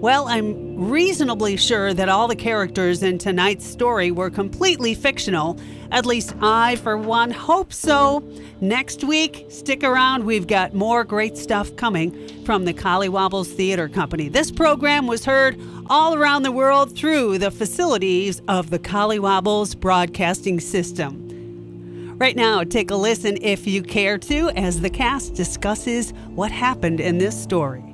Well, 0.00 0.28
I'm 0.28 0.88
reasonably 0.88 1.56
sure 1.56 1.92
that 1.92 2.08
all 2.08 2.28
the 2.28 2.36
characters 2.36 3.02
in 3.02 3.18
tonight's 3.18 3.66
story 3.66 4.12
were 4.12 4.30
completely 4.30 4.94
fictional. 4.94 5.58
At 5.90 6.06
least 6.06 6.36
I, 6.40 6.76
for 6.76 6.96
one, 6.96 7.32
hope 7.32 7.72
so. 7.72 8.20
Next 8.60 9.02
week, 9.02 9.46
stick 9.48 9.82
around. 9.82 10.22
We've 10.22 10.46
got 10.46 10.72
more 10.72 11.02
great 11.02 11.36
stuff 11.36 11.74
coming 11.74 12.44
from 12.44 12.64
the 12.64 12.72
Collywobbles 12.72 13.52
Theater 13.52 13.88
Company. 13.88 14.28
This 14.28 14.52
program 14.52 15.08
was 15.08 15.24
heard 15.24 15.60
all 15.90 16.14
around 16.14 16.44
the 16.44 16.52
world 16.52 16.96
through 16.96 17.38
the 17.38 17.50
facilities 17.50 18.40
of 18.46 18.70
the 18.70 18.78
Collywobbles 18.78 19.78
Broadcasting 19.80 20.60
System. 20.60 22.16
Right 22.18 22.36
now, 22.36 22.62
take 22.62 22.92
a 22.92 22.96
listen 22.96 23.36
if 23.40 23.66
you 23.66 23.82
care 23.82 24.16
to 24.18 24.50
as 24.50 24.80
the 24.80 24.90
cast 24.90 25.34
discusses 25.34 26.12
what 26.36 26.52
happened 26.52 27.00
in 27.00 27.18
this 27.18 27.36
story. 27.36 27.87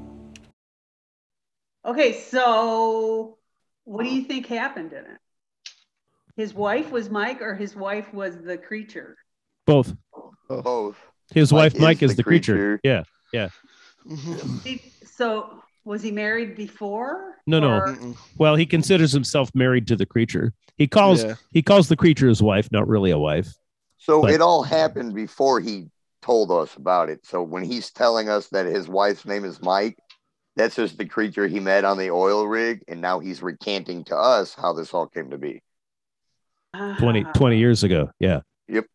Okay, 1.85 2.13
so 2.15 3.39
what 3.85 4.05
do 4.05 4.11
you 4.15 4.23
think 4.25 4.47
happened 4.47 4.93
in 4.93 5.01
it? 5.01 5.19
His 6.37 6.55
wife 6.55 6.91
was 6.91 7.11
Mike, 7.11 7.43
or 7.43 7.55
his 7.55 7.77
wife 7.77 8.13
was 8.13 8.37
the 8.43 8.57
creature? 8.59 9.17
Both. 9.67 9.95
Both. 10.49 10.97
His 11.33 11.53
Mike 11.53 11.59
wife, 11.59 11.75
is 11.75 11.81
Mike, 11.81 12.03
is 12.03 12.11
the 12.13 12.17
the 12.17 12.23
creature. 12.25 12.79
creature. 12.81 12.81
Yeah. 12.85 13.03
Yeah. 13.33 13.49
Mhm. 14.07 14.81
So 15.07 15.63
was 15.85 16.03
he 16.03 16.11
married 16.11 16.57
before? 16.57 17.37
No, 17.47 17.61
no. 17.61 17.69
Mm-mm. 17.81 18.17
Well, 18.39 18.57
he 18.57 18.67
considers 18.67 19.13
himself 19.13 19.51
married 19.55 19.87
to 19.89 19.97
the 19.97 20.07
creature. 20.07 20.53
He 20.77 20.87
calls 20.87 21.23
Yeah. 21.25 21.35
he 21.53 21.63
calls 21.63 21.89
the 21.89 21.97
creature 21.97 22.29
his 22.29 22.43
wife, 22.43 22.69
not 22.73 22.89
really 22.89 23.11
a 23.11 23.19
wife. 23.19 23.55
So 23.99 24.23
But- 24.23 24.33
it 24.33 24.41
all 24.41 24.63
happened 24.63 25.15
before 25.15 25.61
he 25.61 25.87
told 26.21 26.51
us 26.51 26.75
about 26.77 27.11
it. 27.11 27.25
So 27.27 27.43
when 27.43 27.65
he's 27.65 27.91
telling 27.91 28.29
us 28.29 28.49
that 28.49 28.67
his 28.67 28.89
wife's 28.89 29.25
name 29.25 29.45
is 29.45 29.63
Mike, 29.63 29.97
that's 30.57 30.77
just 30.77 30.99
the 30.99 31.07
creature 31.07 31.47
he 31.49 31.61
met 31.61 31.85
on 31.85 31.99
the 31.99 32.11
oil 32.11 32.47
rig. 32.47 32.83
And 32.89 33.01
now 33.01 33.19
he's 33.21 33.43
recanting 33.43 34.05
to 34.05 34.17
us 34.17 34.55
how 34.55 34.73
this 34.73 34.93
all 34.95 35.07
came 35.07 35.31
to 35.31 35.39
be. 35.39 35.63
20, 36.99 37.25
Ah. 37.27 37.33
20 37.33 37.59
years 37.59 37.83
ago. 37.85 38.11
Yeah. 38.19 38.41
Yep. 38.69 38.87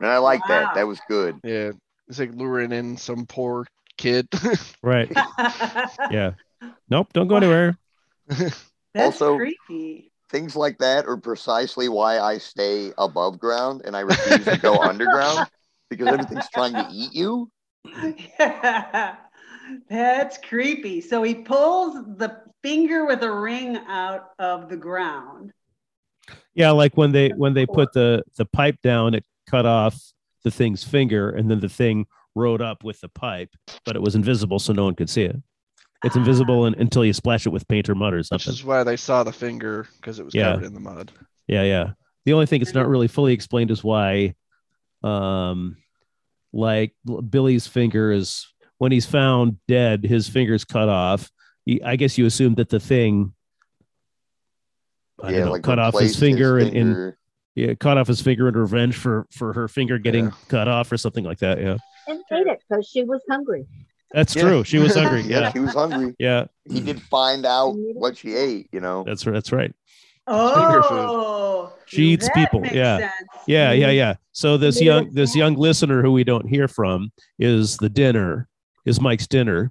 And 0.00 0.10
I 0.10 0.18
like 0.18 0.40
Wow. 0.48 0.48
that. 0.48 0.74
That 0.74 0.86
was 0.86 1.00
good. 1.08 1.40
Yeah. 1.42 1.72
It's 2.08 2.18
like 2.18 2.32
luring 2.34 2.72
in 2.72 2.96
some 2.96 3.26
poor 3.26 3.66
kid. 3.96 4.28
Right. 4.82 5.10
Yeah. 6.10 6.32
Nope. 6.88 7.12
Don't 7.12 7.28
go 7.28 7.36
anywhere. 7.36 7.76
That's 8.28 8.60
Also- 8.94 9.36
creepy. 9.36 10.12
Things 10.28 10.56
like 10.56 10.78
that 10.78 11.06
are 11.06 11.16
precisely 11.16 11.88
why 11.88 12.18
I 12.18 12.38
stay 12.38 12.92
above 12.98 13.38
ground 13.38 13.82
and 13.84 13.96
I 13.96 14.00
refuse 14.00 14.44
to 14.44 14.56
go 14.58 14.76
underground 14.76 15.48
because 15.88 16.08
everything's 16.08 16.48
trying 16.50 16.72
to 16.72 16.88
eat 16.92 17.14
you. 17.14 17.48
That's 19.88 20.38
creepy. 20.38 21.00
So 21.00 21.22
he 21.22 21.34
pulls 21.34 21.94
the 22.16 22.40
finger 22.62 23.04
with 23.06 23.22
a 23.22 23.30
ring 23.30 23.76
out 23.88 24.30
of 24.38 24.68
the 24.68 24.76
ground. 24.76 25.52
Yeah, 26.54 26.70
like 26.70 26.96
when 26.96 27.12
they 27.12 27.28
when 27.30 27.54
they 27.54 27.66
put 27.66 27.92
the 27.92 28.22
the 28.36 28.44
pipe 28.46 28.80
down, 28.82 29.14
it 29.14 29.24
cut 29.48 29.66
off 29.66 29.96
the 30.44 30.50
thing's 30.50 30.82
finger, 30.84 31.30
and 31.30 31.50
then 31.50 31.60
the 31.60 31.68
thing 31.68 32.06
rode 32.34 32.62
up 32.62 32.84
with 32.84 33.00
the 33.00 33.08
pipe, 33.08 33.50
but 33.84 33.96
it 33.96 34.02
was 34.02 34.14
invisible, 34.14 34.58
so 34.58 34.72
no 34.72 34.84
one 34.84 34.94
could 34.94 35.10
see 35.10 35.22
it. 35.22 35.36
It's 36.04 36.16
invisible 36.16 36.64
un- 36.64 36.74
until 36.78 37.04
you 37.04 37.12
splash 37.12 37.46
it 37.46 37.50
with 37.50 37.66
paint 37.68 37.88
or 37.88 37.94
mud 37.94 38.12
or 38.14 38.18
Which 38.18 38.26
something. 38.26 38.52
is 38.52 38.62
why 38.64 38.84
they 38.84 38.96
saw 38.96 39.22
the 39.24 39.32
finger 39.32 39.86
because 39.96 40.18
it 40.18 40.24
was 40.24 40.34
Yeah. 40.34 40.52
covered 40.52 40.66
in 40.66 40.74
the 40.74 40.80
mud. 40.80 41.10
Yeah, 41.48 41.62
yeah. 41.62 41.92
The 42.26 42.32
only 42.34 42.46
thing 42.46 42.60
it's 42.60 42.74
not 42.74 42.86
really 42.88 43.08
fully 43.08 43.32
explained 43.32 43.70
is 43.70 43.82
why, 43.82 44.34
um, 45.02 45.76
like 46.52 46.94
Billy's 47.30 47.66
finger 47.66 48.12
is 48.12 48.46
when 48.78 48.92
he's 48.92 49.06
found 49.06 49.56
dead, 49.68 50.04
his 50.04 50.28
finger's 50.28 50.64
cut 50.64 50.88
off. 50.88 51.30
He, 51.64 51.82
I 51.82 51.96
guess 51.96 52.16
you 52.18 52.26
assume 52.26 52.54
that 52.56 52.68
the 52.68 52.78
thing, 52.80 53.32
I 55.22 55.32
don't 55.32 55.46
know, 55.46 55.58
cut 55.60 55.78
off 55.78 55.94
his 55.94 56.00
replaced 56.02 56.20
finger, 56.20 56.58
and, 56.58 56.66
and 56.68 56.74
finger. 56.74 57.18
yeah, 57.54 57.74
cut 57.74 57.98
off 57.98 58.06
his 58.06 58.20
finger 58.20 58.48
in 58.48 58.54
revenge 58.56 58.96
for 58.96 59.26
for 59.32 59.52
her 59.54 59.66
finger 59.68 59.98
getting 59.98 60.26
Yeah. 60.26 60.30
cut 60.48 60.68
off 60.68 60.92
or 60.92 60.96
something 60.96 61.24
like 61.24 61.38
that. 61.38 61.58
Yeah, 61.58 61.78
And 62.06 62.20
ate 62.32 62.46
it 62.46 62.62
because 62.68 62.86
she 62.88 63.02
was 63.02 63.22
hungry. 63.30 63.66
that's 64.12 64.36
Yeah. 64.36 64.42
true. 64.42 64.64
She 64.64 64.78
was 64.78 64.94
hungry. 65.00 65.22
Yeah, 65.22 65.40
Yeah, 65.40 65.52
he 65.52 65.58
was 65.60 65.74
hungry. 65.74 66.14
yeah, 66.18 66.46
He 66.70 66.80
did 66.80 67.00
find 67.02 67.44
out 67.46 67.74
mm-hmm. 67.74 67.98
what 67.98 68.18
she 68.18 68.34
ate, 68.34 68.68
you 68.72 68.80
know. 68.80 69.04
that's 69.04 69.24
that's 69.24 69.52
right. 69.52 69.72
Oh, 70.28 71.72
She 71.86 72.08
eats 72.08 72.28
people, 72.34 72.64
yeah. 72.66 72.98
sense. 72.98 73.12
Yeah, 73.46 73.72
yeah, 73.72 73.86
mm-hmm. 73.88 73.96
yeah. 73.96 74.14
So 74.32 74.56
this 74.56 74.80
young 74.82 75.12
this 75.12 75.34
young 75.34 75.54
listener 75.54 76.02
who 76.02 76.12
we 76.12 76.24
don't 76.24 76.46
hear 76.46 76.68
from 76.68 77.10
is 77.38 77.76
the 77.78 77.88
dinner 77.88 78.48
is 78.86 79.00
Mike's 79.00 79.26
dinner. 79.26 79.70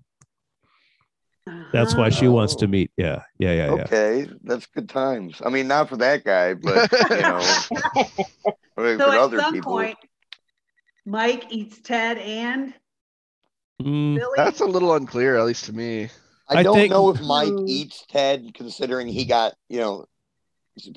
That's 1.72 1.94
why 1.96 2.10
she 2.10 2.28
wants 2.28 2.56
to 2.56 2.66
Oh. 2.66 2.70
meet. 2.70 2.92
Yeah, 2.98 3.22
yeah, 3.38 3.52
yeah, 3.54 3.66
yeah. 3.76 3.82
Okay, 3.84 4.28
that's 4.44 4.66
good 4.68 4.90
times. 4.90 5.42
I 5.46 5.50
mean, 5.50 5.68
not 5.68 5.90
for 5.90 5.98
that 5.98 6.24
guy, 6.24 6.54
but 6.56 6.92
you 7.10 7.22
know, 7.22 7.40
I 8.78 8.82
mean, 8.82 8.98
So 8.98 9.06
for 9.06 9.12
at 9.14 9.20
other 9.20 9.40
some 9.40 9.54
people. 9.54 9.72
point, 9.72 9.98
Mike 11.06 11.46
eats 11.50 11.80
Ted 11.82 12.18
and 12.18 12.74
Mm, 13.82 14.16
Billy. 14.16 14.32
That's 14.38 14.62
a 14.62 14.66
little 14.66 14.94
unclear, 14.96 15.36
at 15.38 15.44
least 15.46 15.66
to 15.66 15.74
me. 15.74 16.06
I, 16.48 16.60
I 16.60 16.64
don't 16.64 16.76
think- 16.76 16.92
know 16.92 17.10
if 17.10 17.20
Mike 17.22 17.50
Hmm. 17.50 17.66
eats 17.68 18.06
Ted, 18.08 18.54
considering 18.54 19.08
he 19.08 19.26
got 19.26 19.54
you 19.70 19.80
know 19.80 20.06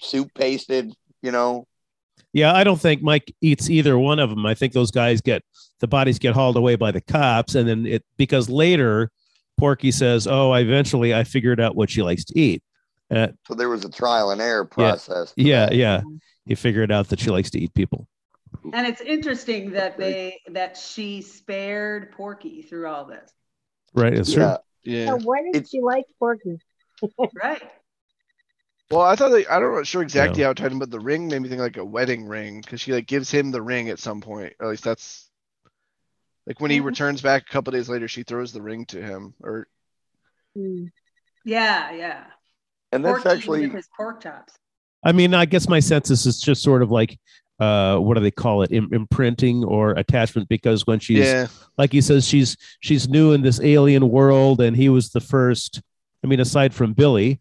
soup 0.01 0.31
pasted. 0.35 0.95
You 1.21 1.33
know, 1.33 1.67
Yeah, 2.33 2.53
I 2.55 2.63
don't 2.65 2.81
think 2.81 3.03
Mike 3.03 3.35
eats 3.41 3.71
either 3.71 3.99
one 3.99 4.19
of 4.19 4.29
them. 4.31 4.45
I 4.47 4.55
think 4.55 4.73
those 4.73 4.91
guys 4.91 5.21
get 5.21 5.43
the 5.81 5.89
bodies 5.89 6.19
get 6.19 6.35
hauled 6.35 6.57
away 6.57 6.77
by 6.77 6.91
the 6.91 7.01
cops, 7.01 7.55
and 7.55 7.69
then 7.69 7.87
it 7.87 8.05
because 8.17 8.49
later 8.51 9.11
Porky 9.57 9.91
says, 9.91 10.27
"Oh, 10.27 10.51
I 10.51 10.61
eventually 10.61 11.15
I 11.15 11.25
figured 11.25 11.59
out 11.61 11.75
what 11.75 11.89
she 11.91 12.03
likes 12.03 12.25
to 12.27 12.39
eat." 12.39 12.63
Uh, 13.11 13.29
so 13.47 13.55
there 13.55 13.71
was 13.71 13.85
a 13.85 13.91
trial 13.91 14.31
and 14.31 14.41
error 14.43 14.67
process. 14.67 15.33
to 15.33 15.43
yeah, 15.43 15.71
yeah, 15.73 16.03
he 16.45 16.55
figured 16.55 16.93
out 16.93 17.09
that 17.09 17.19
she 17.21 17.31
likes 17.31 17.51
to 17.51 17.59
eat 17.59 17.73
people. 17.75 18.07
And 18.75 18.87
it's 18.87 19.01
interesting 19.01 19.71
that 19.73 19.97
they 19.97 20.41
that 20.51 20.77
she 20.77 21.23
spared 21.23 22.13
Porky 22.13 22.61
through 22.63 22.89
all 22.89 23.05
this. 23.07 23.31
Right, 23.95 24.13
it's 24.13 24.33
true. 24.33 24.43
yeah. 24.43 24.57
Yeah. 24.85 25.07
So 25.07 25.17
why 25.19 25.43
did 25.43 25.57
It's- 25.57 25.71
she 25.71 25.81
like 25.81 26.05
Porky? 26.19 26.59
Right. 27.35 27.63
Well, 28.91 29.03
I 29.03 29.17
thought 29.17 29.29
they, 29.31 29.47
I 29.47 29.61
don't 29.61 29.75
know 29.75 29.83
sure 29.83 30.03
exactly 30.03 30.43
how 30.43 30.51
it 30.51 30.57
tied 30.57 30.73
in, 30.73 30.79
but 30.79 30.91
the 30.91 31.01
ring 31.01 31.29
made 31.29 31.41
me 31.41 31.49
think 31.49 31.61
like 31.61 31.77
a 31.77 31.85
wedding 31.85 32.27
ring 32.27 32.61
because 32.63 32.81
she 32.81 32.93
like 32.93 33.07
gives 33.07 33.31
him 33.31 33.51
the 33.51 33.61
ring 33.61 33.91
at 33.91 33.99
some 33.99 34.21
point. 34.21 34.55
Or 34.59 34.67
at 34.67 34.71
least 34.71 34.85
that's 34.85 35.29
like 36.47 36.59
when 36.61 36.71
he 36.71 36.81
Mhm. 36.81 36.85
returns 36.85 37.21
back 37.21 37.43
a 37.43 37.53
couple 37.53 37.73
days 37.73 37.91
later, 37.91 38.09
she 38.09 38.23
throws 38.23 38.53
the 38.53 38.63
ring 38.63 38.87
to 38.87 39.03
him. 39.03 39.35
Or 39.43 39.69
Hmm. 40.57 40.87
Yeah, 41.45 41.93
yeah. 41.93 42.25
And 42.91 43.05
that's 43.05 43.27
actually 43.27 43.69
his 43.69 43.89
pork 43.95 44.23
chops. 44.23 44.55
I 45.05 45.13
mean, 45.13 45.35
I 45.35 45.45
guess 45.45 45.69
my 45.69 45.81
sense 45.81 46.11
is 46.11 46.27
it's 46.27 46.41
just 46.41 46.63
sort 46.63 46.83
of 46.83 46.91
like 46.91 47.19
uh 47.61 47.99
what 47.99 48.15
do 48.15 48.21
they 48.21 48.31
call 48.31 48.63
it 48.63 48.73
Im- 48.73 48.89
imprinting 48.93 49.65
or 49.65 49.91
attachment 49.91 50.49
because 50.49 50.87
when 50.87 51.01
she's 51.01 51.19
yeah, 51.19 51.49
like 51.77 51.93
he 51.93 52.01
says 52.01 52.27
she's 52.27 52.57
she's 52.81 53.09
new 53.09 53.33
in 53.33 53.43
this 53.43 53.61
alien 53.61 54.09
world 54.09 54.61
and 54.61 54.77
he 54.77 54.89
was 54.89 55.11
the 55.11 55.19
first 55.21 55.83
i 56.23 56.29
mean 56.29 56.39
aside 56.39 56.73
from 56.73 56.93
billy 56.93 57.41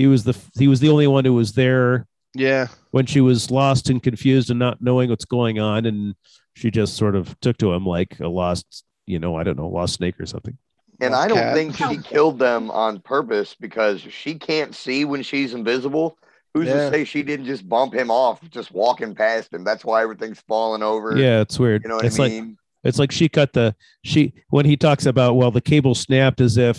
he 0.00 0.06
was 0.06 0.24
the 0.24 0.36
he 0.58 0.66
was 0.68 0.80
the 0.80 0.88
only 0.88 1.06
one 1.06 1.24
who 1.24 1.34
was 1.34 1.52
there 1.52 2.06
yeah, 2.34 2.68
when 2.92 3.06
she 3.06 3.20
was 3.20 3.50
lost 3.50 3.90
and 3.90 4.02
confused 4.02 4.50
and 4.50 4.58
not 4.58 4.80
knowing 4.80 5.10
what's 5.10 5.24
going 5.24 5.58
on 5.58 5.84
and 5.84 6.14
she 6.54 6.70
just 6.70 6.96
sort 6.96 7.14
of 7.16 7.24
took 7.40 7.56
to 7.58 7.72
him 7.72 7.84
like 7.84 8.18
a 8.20 8.28
lost 8.28 8.84
you 9.06 9.18
know 9.18 9.34
i 9.36 9.42
don't 9.44 9.58
know 9.58 9.68
lost 9.68 9.94
snake 9.94 10.18
or 10.20 10.26
something 10.26 10.56
And 11.00 11.12
Lost 11.12 11.24
I 11.24 11.28
don't 11.28 11.38
cat. 11.38 11.54
think 11.56 11.76
she 11.76 11.96
killed 12.12 12.38
them 12.38 12.70
on 12.70 13.00
purpose 13.00 13.56
because 13.58 14.00
she 14.00 14.32
can't 14.50 14.74
see 14.74 15.04
when 15.04 15.22
she's 15.22 15.54
invisible. 15.54 16.16
Who's 16.54 16.68
Yeah. 16.68 16.74
to 16.84 16.90
say 16.90 17.04
she 17.04 17.22
didn't 17.22 17.46
just 17.46 17.64
bump 17.68 17.94
him 17.94 18.10
off 18.10 18.38
just 18.50 18.70
walking 18.72 19.14
past 19.14 19.52
him? 19.54 19.64
That's 19.64 19.84
why 19.84 20.02
everything's 20.02 20.40
falling 20.46 20.82
over. 20.82 21.16
yeah 21.16 21.40
it's 21.40 21.58
weird 21.58 21.82
You 21.84 21.88
know 21.90 21.96
what 21.96 22.04
it's 22.06 22.18
I 22.20 22.24
like 22.24 22.32
mean? 22.32 22.58
it's 22.84 22.98
like 22.98 23.12
she 23.12 23.28
cut 23.28 23.52
the 23.54 23.74
she 24.10 24.32
when 24.50 24.66
he 24.66 24.76
talks 24.76 25.06
about 25.06 25.36
well 25.36 25.50
the 25.50 25.60
cable 25.72 25.94
snapped 25.94 26.40
as 26.40 26.56
if 26.56 26.76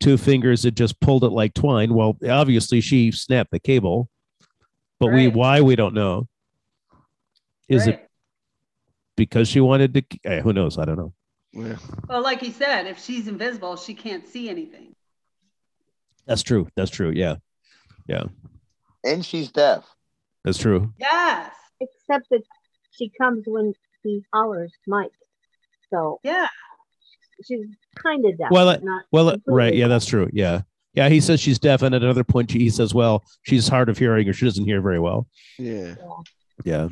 two 0.00 0.16
fingers 0.16 0.64
had 0.64 0.76
just 0.76 0.98
pulled 1.00 1.22
it 1.24 1.28
like 1.30 1.52
twine 1.54 1.92
well 1.94 2.16
obviously 2.28 2.80
she 2.80 3.12
snapped 3.12 3.50
the 3.50 3.58
cable 3.60 4.08
but 4.98 5.08
we 5.08 5.28
why 5.28 5.60
we 5.60 5.76
don't 5.76 5.94
know 5.94 6.26
is 7.68 7.86
it 7.86 8.08
because 9.16 9.46
she 9.48 9.60
wanted 9.60 9.92
to 9.94 10.02
eh, 10.24 10.40
who 10.40 10.52
knows 10.52 10.78
i 10.78 10.84
don't 10.84 10.96
know 10.96 11.12
yeah. 11.52 11.74
Well, 12.08 12.22
like 12.22 12.40
he 12.40 12.52
said, 12.52 12.86
if 12.86 13.00
she's 13.02 13.26
invisible, 13.26 13.74
she 13.74 13.92
can't 13.92 14.24
see 14.24 14.48
anything. 14.48 14.94
that's 16.24 16.44
true 16.44 16.68
that's 16.76 16.92
true 16.92 17.10
Yeah, 17.10 17.36
yeah 18.06 18.22
And 19.02 19.24
she's 19.24 19.50
deaf. 19.50 19.84
that's 20.44 20.58
true 20.58 20.92
Yes. 20.98 21.50
Except 21.80 22.28
that 22.30 22.42
she 22.92 23.10
comes 23.20 23.42
when 23.48 23.72
he 24.04 24.22
hollers 24.32 24.72
Mike. 24.86 25.10
So 25.92 26.20
Yeah. 26.22 26.46
She's 27.46 27.66
kind 27.96 28.24
of 28.26 28.36
deaf. 28.38 28.48
Well, 28.50 28.66
but 28.66 28.82
not 28.84 29.02
well 29.12 29.28
uh, 29.28 29.32
completely 29.32 29.54
right 29.54 29.74
yeah 29.74 29.88
that's 29.88 30.06
true 30.06 30.28
yeah 30.32 30.62
yeah 30.94 31.08
he 31.08 31.20
says 31.20 31.40
she's 31.40 31.58
deaf 31.58 31.82
and 31.82 31.94
at 31.94 32.02
another 32.02 32.24
point 32.24 32.50
he 32.50 32.68
says 32.70 32.92
well 32.94 33.24
she's 33.42 33.68
hard 33.68 33.88
of 33.88 33.96
hearing 33.98 34.28
or 34.28 34.32
she 34.32 34.44
doesn't 34.44 34.64
hear 34.64 34.80
very 34.80 34.98
well 35.00 35.26
Yeah. 35.58 35.94
yeah 36.64 36.88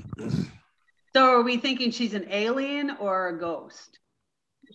So 1.15 1.25
are 1.25 1.43
we 1.43 1.57
thinking 1.57 1.91
she's 1.91 2.15
an 2.15 2.27
alien 2.31 2.91
or 3.01 3.29
a 3.29 3.39
ghost? 3.39 3.99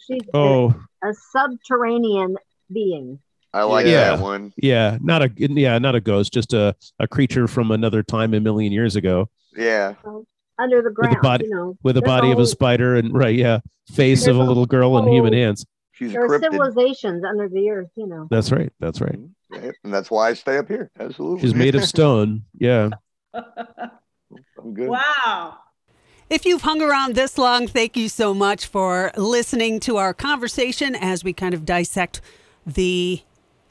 She's 0.07 0.21
a- 0.33 0.37
oh 0.37 0.75
a, 1.03 1.13
subterranean 1.31 2.35
being. 2.73 3.19
I 3.53 3.63
like 3.63 3.85
Yeah. 3.85 4.15
that 4.15 4.19
one. 4.23 4.51
yeah 4.57 4.97
not 5.01 5.21
a 5.21 5.31
yeah 5.37 5.77
not 5.79 5.95
a 5.95 6.01
ghost 6.01 6.33
just 6.33 6.53
a, 6.53 6.75
a 6.99 7.07
creature 7.07 7.47
from 7.47 7.71
another 7.71 8.01
time 8.03 8.33
a 8.33 8.39
million 8.39 8.71
years 8.73 8.95
ago 8.95 9.29
Yeah. 9.55 9.93
Under 10.59 10.81
the 10.81 10.91
ground, 10.91 11.17
body- 11.21 11.45
you 11.45 11.51
know. 11.51 11.77
with 11.83 11.95
the 11.95 12.01
There's 12.01 12.09
body 12.09 12.31
of 12.31 12.39
a 12.39 12.45
spider 12.45 12.95
and 12.95 13.13
right 13.13 13.35
yeah 13.35 13.59
face 13.93 14.27
of 14.27 14.37
a 14.37 14.41
a 14.41 14.43
little 14.43 14.65
girl 14.65 14.97
and 14.97 15.07
human 15.11 15.33
hands 15.33 15.65
She's 15.93 16.11
There 16.13 16.25
are 16.25 16.27
cryptid. 16.29 16.51
civilizations 16.51 17.23
under 17.23 17.47
the 17.49 17.69
earth, 17.69 17.89
you 17.95 18.07
know. 18.07 18.27
that's 18.31 18.51
right 18.51 18.71
that's 18.79 19.01
right 19.01 19.13
mm-hmm. 19.13 19.63
Yeah, 19.65 19.71
And 19.83 19.93
that's 19.93 20.09
why 20.09 20.29
I 20.29 20.33
stay 20.33 20.57
up 20.57 20.67
here. 20.67 20.89
Absolutely. 20.99 21.41
she's 21.41 21.53
made 21.55 21.75
of 21.75 21.83
stone 21.85 22.43
yeah 22.57 22.89
I'm 23.33 24.73
good. 24.73 24.89
wow. 24.89 25.57
If 26.29 26.45
you've 26.45 26.61
hung 26.63 26.81
around 26.81 27.13
this 27.15 27.37
long, 27.37 27.67
thank 27.67 27.95
you 27.97 28.09
so 28.09 28.33
much 28.33 28.65
for 28.65 29.11
listening 29.17 29.79
to 29.81 29.97
our 29.97 30.13
conversation 30.13 30.95
as 30.95 31.23
we 31.23 31.33
kind 31.33 31.53
of 31.53 31.65
dissect 31.65 32.21
the 32.65 33.21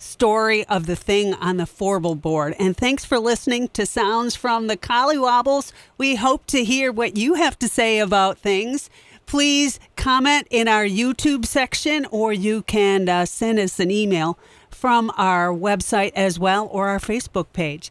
story 0.03 0.65
of 0.67 0.87
the 0.87 0.97
thing 0.97 1.35
on 1.35 1.57
the 1.59 1.67
Fourble 1.67 2.15
board. 2.15 2.55
And 2.59 2.77
thanks 2.77 3.05
for 3.05 3.19
listening 3.19 3.69
to 3.69 3.87
Sounds 3.87 4.35
from 4.35 4.67
the 4.67 4.77
Collywobbles. 4.77 5.73
We 5.97 6.17
hope 6.17 6.47
to 6.47 6.65
hear 6.65 6.91
what 6.91 7.17
you 7.17 7.35
have 7.35 7.59
to 7.61 7.69
say 7.69 7.99
about 7.99 8.39
things. 8.39 8.91
Please 9.27 9.79
comment 9.97 10.49
in 10.51 10.67
our 10.67 10.85
YouTube 10.85 11.47
section, 11.47 12.07
or 12.11 12.33
you 12.33 12.63
can 12.63 13.09
uh, 13.09 13.25
send 13.25 13.59
us 13.59 13.79
an 13.79 13.91
email 13.91 14.39
from 14.71 15.13
our 15.17 15.49
website 15.49 16.13
as 16.17 16.39
well 16.39 16.69
or 16.73 16.89
our 16.89 16.99
Facebook 16.99 17.53
page. 17.53 17.91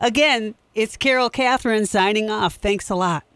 Again, 0.00 0.56
it's 0.74 0.96
Carole 0.96 1.30
Catherine 1.30 1.86
signing 1.86 2.30
off. 2.30 2.56
Thanks 2.56 2.90
a 2.90 2.94
lot. 2.94 3.27